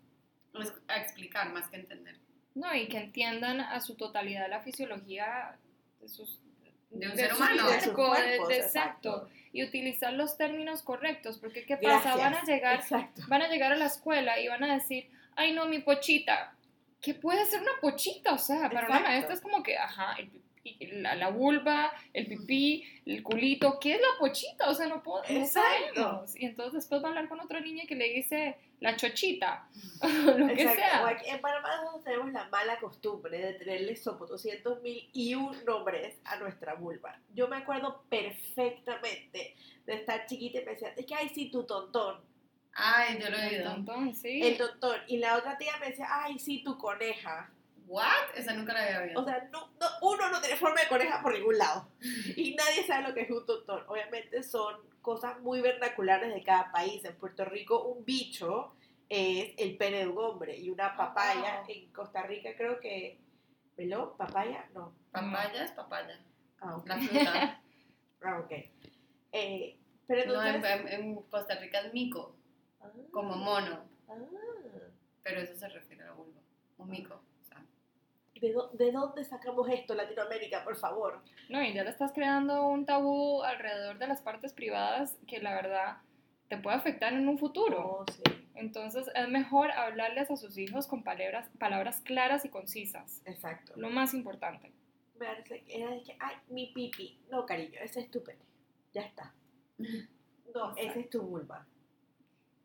Es- 0.53 0.73
a 0.87 0.97
explicar 1.01 1.51
más 1.51 1.67
que 1.69 1.77
entender. 1.77 2.17
No, 2.53 2.73
y 2.75 2.87
que 2.87 2.97
entiendan 2.97 3.61
a 3.61 3.79
su 3.79 3.95
totalidad 3.95 4.47
la 4.49 4.61
fisiología 4.61 5.57
de 6.01 6.07
sus 6.09 6.39
De 6.91 7.07
un 7.07 7.15
de 7.15 7.21
ser 7.23 7.31
su 7.31 7.35
humano. 7.37 7.69
De 7.69 7.81
sus 7.81 7.93
cuerpos, 7.93 8.47
de- 8.47 8.57
exacto. 8.57 9.09
exacto. 9.09 9.29
Y 9.51 9.63
utilizar 9.63 10.13
los 10.13 10.37
términos 10.37 10.83
correctos, 10.83 11.37
porque 11.39 11.65
¿qué 11.65 11.77
pasa? 11.77 12.15
Gracias. 12.15 12.17
Van 12.17 12.33
a 12.35 12.43
llegar, 12.43 12.75
Exacto. 12.79 13.21
van 13.27 13.41
a 13.41 13.47
llegar 13.47 13.71
a 13.71 13.75
la 13.77 13.85
escuela 13.85 14.39
y 14.39 14.47
van 14.47 14.63
a 14.63 14.73
decir, 14.75 15.09
ay 15.35 15.53
no, 15.53 15.65
mi 15.65 15.79
pochita. 15.79 16.53
¿Qué 17.01 17.13
puede 17.13 17.45
ser 17.45 17.61
una 17.61 17.71
pochita? 17.81 18.33
O 18.33 18.37
sea, 18.37 18.69
para 18.69 18.87
una 18.87 18.97
Exacto. 18.97 19.07
maestra 19.07 19.33
es 19.35 19.41
como 19.41 19.63
que, 19.63 19.77
ajá, 19.77 20.15
la, 20.91 21.15
la 21.15 21.29
vulva, 21.29 21.91
el 22.13 22.27
pipí, 22.27 22.83
el 23.05 23.23
culito, 23.23 23.79
¿qué 23.79 23.93
es 23.95 24.01
la 24.01 24.07
pochita? 24.19 24.69
O 24.69 24.73
sea, 24.73 24.87
no, 24.87 25.01
puedo, 25.03 25.23
no 25.29 25.45
sabemos. 25.45 26.35
Y 26.35 26.45
entonces 26.45 26.73
después 26.73 27.01
va 27.01 27.07
a 27.07 27.09
hablar 27.09 27.29
con 27.29 27.39
otra 27.39 27.59
niña 27.61 27.83
que 27.87 27.95
le 27.95 28.09
dice 28.13 28.57
la 28.79 28.95
chochita, 28.95 29.67
lo 30.25 30.47
que 30.47 30.53
Exacto. 30.53 30.75
sea. 30.81 31.07
Aquí 31.07 31.29
en 31.29 31.41
Panamá 31.41 31.77
nosotros 31.77 32.03
tenemos 32.05 32.31
la 32.31 32.45
mala 32.49 32.79
costumbre 32.79 33.37
de 33.37 33.53
tenerle 33.53 33.95
sopo 33.95 34.25
200 34.25 34.81
mil 34.81 35.09
y 35.13 35.35
un 35.35 35.63
nombres 35.65 36.17
a 36.23 36.37
nuestra 36.37 36.75
vulva. 36.75 37.19
Yo 37.33 37.47
me 37.47 37.57
acuerdo 37.57 38.03
perfectamente 38.09 39.55
de 39.85 39.93
estar 39.93 40.25
chiquita 40.25 40.59
y 40.61 40.65
me 40.65 40.71
decían, 40.71 40.93
es 40.95 41.05
que 41.05 41.15
ay 41.15 41.29
sí, 41.29 41.49
tu 41.51 41.63
tontón, 41.63 42.27
Ay, 42.71 43.17
yo 43.19 43.29
lo 43.29 43.37
he 43.37 43.47
El 43.47 43.61
oído. 43.61 43.73
tontón, 43.73 44.15
sí. 44.15 44.41
el 44.41 44.55
tontón. 44.57 44.95
Y 45.07 45.17
la 45.17 45.35
otra 45.37 45.57
tía 45.57 45.73
me 45.81 45.87
decía, 45.87 46.07
ay 46.09 46.37
sí, 46.39 46.63
tu 46.63 46.77
coneja. 46.77 47.51
¿What? 47.89 48.35
Esa 48.35 48.53
nunca 48.53 48.71
la 48.73 48.83
había 48.85 49.01
oído. 49.01 49.21
O 49.21 49.25
sea, 49.25 49.49
no, 49.51 49.71
no- 49.79 49.87
uno 50.09 50.29
no 50.29 50.39
tiene 50.39 50.55
forma 50.57 50.79
de 50.81 50.87
coneja 50.87 51.21
por 51.23 51.33
ningún 51.33 51.57
lado. 51.57 51.89
Y 52.35 52.53
nadie 52.55 52.85
sabe 52.85 53.07
lo 53.07 53.13
que 53.15 53.21
es 53.21 53.31
un 53.31 53.45
tontón. 53.45 53.83
Obviamente 53.87 54.43
son 54.43 54.75
cosas 55.01 55.39
muy 55.39 55.59
vernaculares 55.61 56.33
de 56.33 56.43
cada 56.43 56.71
país. 56.71 57.03
En 57.03 57.15
Puerto 57.17 57.45
Rico 57.45 57.83
un 57.85 58.05
bicho 58.05 58.75
es 59.09 59.53
el 59.57 59.75
pene 59.77 59.99
de 59.99 60.07
un 60.07 60.17
hombre 60.19 60.55
y 60.55 60.69
una 60.69 60.95
papaya. 60.95 61.63
wow. 61.65 61.75
En 61.75 61.91
Costa 61.91 62.21
Rica 62.23 62.51
creo 62.55 62.79
que... 62.79 63.19
¿Melón? 63.75 64.15
¿Papaya? 64.17 64.69
No. 64.73 64.93
Papaya 65.11 65.63
es 65.63 65.71
papaya. 65.71 66.19
Ah, 66.61 66.75
ok. 66.77 66.87
La 66.87 66.97
fruta. 66.99 67.61
Ah, 68.21 68.37
ok. 68.39 68.51
Eh, 69.31 69.79
pero 70.05 70.33
No, 70.33 70.45
en, 70.45 70.55
entonces... 70.55 70.81
en- 70.81 70.87
en 71.07 71.15
Costa 71.23 71.55
Rica 71.55 71.79
es 71.79 71.93
mico, 71.93 72.35
Ah, 72.81 72.91
como 73.11 73.35
mono. 73.35 73.79
ah. 74.09 74.13
Pero 75.23 75.39
eso 75.41 75.55
se 75.55 75.69
refiere 75.69 76.03
a 76.03 76.11
vulva. 76.11 76.41
Un 76.77 76.89
mico. 76.89 77.21
¿De, 78.41 78.53
dó- 78.53 78.69
¿De 78.73 78.91
dónde 78.91 79.23
sacamos 79.25 79.67
esto, 79.69 79.93
Latinoamérica, 79.95 80.63
por 80.63 80.75
favor? 80.77 81.21
No, 81.49 81.61
y 81.63 81.73
ya 81.73 81.83
le 81.83 81.89
estás 81.89 82.11
creando 82.13 82.67
un 82.67 82.85
tabú 82.85 83.43
alrededor 83.43 83.97
de 83.97 84.07
las 84.07 84.21
partes 84.21 84.53
privadas 84.53 85.17
que 85.27 85.39
la 85.41 85.53
verdad 85.53 85.97
te 86.47 86.57
puede 86.57 86.77
afectar 86.77 87.13
en 87.13 87.27
un 87.27 87.37
futuro. 87.37 87.99
Oh, 87.99 88.05
sí. 88.11 88.21
Entonces 88.55 89.07
es 89.13 89.27
mejor 89.29 89.71
hablarles 89.71 90.29
a 90.31 90.37
sus 90.37 90.57
hijos 90.57 90.87
con 90.87 91.03
palabras, 91.03 91.49
palabras 91.59 92.01
claras 92.01 92.43
y 92.45 92.49
concisas. 92.49 93.21
Exacto. 93.25 93.73
Lo 93.75 93.89
más 93.89 94.13
importante. 94.13 94.71
Era 95.67 95.91
de 95.91 96.01
que, 96.03 96.15
ay, 96.19 96.35
mi 96.47 96.67
pipi. 96.73 97.19
No, 97.29 97.45
cariño, 97.45 97.77
ese 97.81 97.99
es 98.01 98.09
tu 98.11 98.23
pene. 98.23 98.39
Ya 98.93 99.01
está. 99.01 99.33
No, 100.55 100.75
ese 100.75 101.01
es 101.01 101.09
tu 101.11 101.21
vulva. 101.21 101.67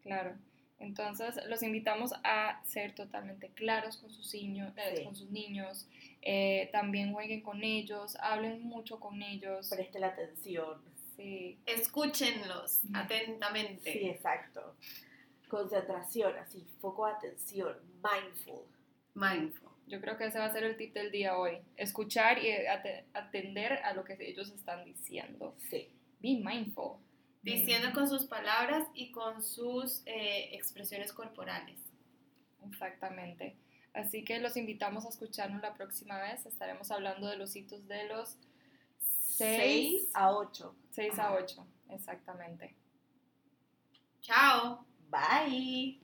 Claro. 0.03 0.35
Entonces 0.79 1.39
los 1.49 1.63
invitamos 1.63 2.13
a 2.25 2.61
ser 2.65 2.95
totalmente 2.95 3.49
claros 3.51 3.97
con 3.97 4.11
sus, 4.11 4.35
niños, 4.35 4.73
eh, 4.77 4.97
Sí. 4.99 5.05
con 5.05 5.15
sus 5.17 5.31
niños. 5.31 5.89
Eh, 6.23 6.69
también 6.73 7.13
jueguen 7.13 7.41
con 7.43 7.63
ellos, 7.65 8.17
hablen 8.21 8.63
mucho 8.63 8.99
con 9.01 9.23
ellos. 9.23 9.69
Preste 9.71 9.99
la 9.99 10.09
atención. 10.09 10.83
Sí, 11.17 11.59
Escúchenlos 11.67 12.81
atentamente. 12.93 13.93
Sí, 13.93 14.09
exacto. 14.09 14.75
Concentración, 15.49 16.37
así, 16.39 16.67
foco 16.81 17.07
de 17.07 17.13
atención, 17.13 17.77
mindful. 18.03 18.63
Mindful. 19.15 19.71
yo 19.87 20.01
creo 20.01 20.17
que 20.17 20.25
ese 20.27 20.39
va 20.41 20.47
a 20.47 20.53
ser 20.53 20.65
el 20.65 20.77
tip 20.77 20.93
del 20.95 21.13
día 21.13 21.37
hoy. 21.39 21.59
Escuchar 21.77 22.43
y 22.43 22.51
ate- 22.51 23.05
atender 23.13 23.75
a 23.85 23.93
lo 23.93 24.03
que 24.03 24.17
ellos 24.19 24.51
están 24.51 24.85
diciendo. 24.85 25.55
Sí. 25.71 25.89
Be 26.21 26.41
mindful. 26.43 26.97
Diciendo 27.45 27.93
con 27.93 28.09
sus 28.09 28.25
palabras 28.25 28.89
y 28.95 29.11
con 29.11 29.43
sus 29.43 30.03
eh, 30.07 30.49
expresiones 30.53 31.13
corporales. 31.13 31.79
Exactamente. 32.71 33.57
Así 33.93 34.25
que 34.25 34.41
los 34.41 34.57
invitamos 34.57 35.05
a 35.05 35.11
escucharnos 35.11 35.63
la 35.63 35.75
próxima 35.75 36.19
vez. 36.19 36.47
Estaremos 36.47 36.91
hablando 36.91 37.29
de 37.29 37.37
los 37.37 37.55
hitos 37.55 37.87
de 37.87 38.09
los 38.09 38.39
6 38.99 40.03
6 40.03 40.11
a 40.15 40.33
8. 40.33 40.75
6 40.91 41.19
a 41.19 41.35
8. 41.35 41.67
Exactamente. 41.91 42.75
Chao. 44.21 44.85
Bye. 45.11 46.04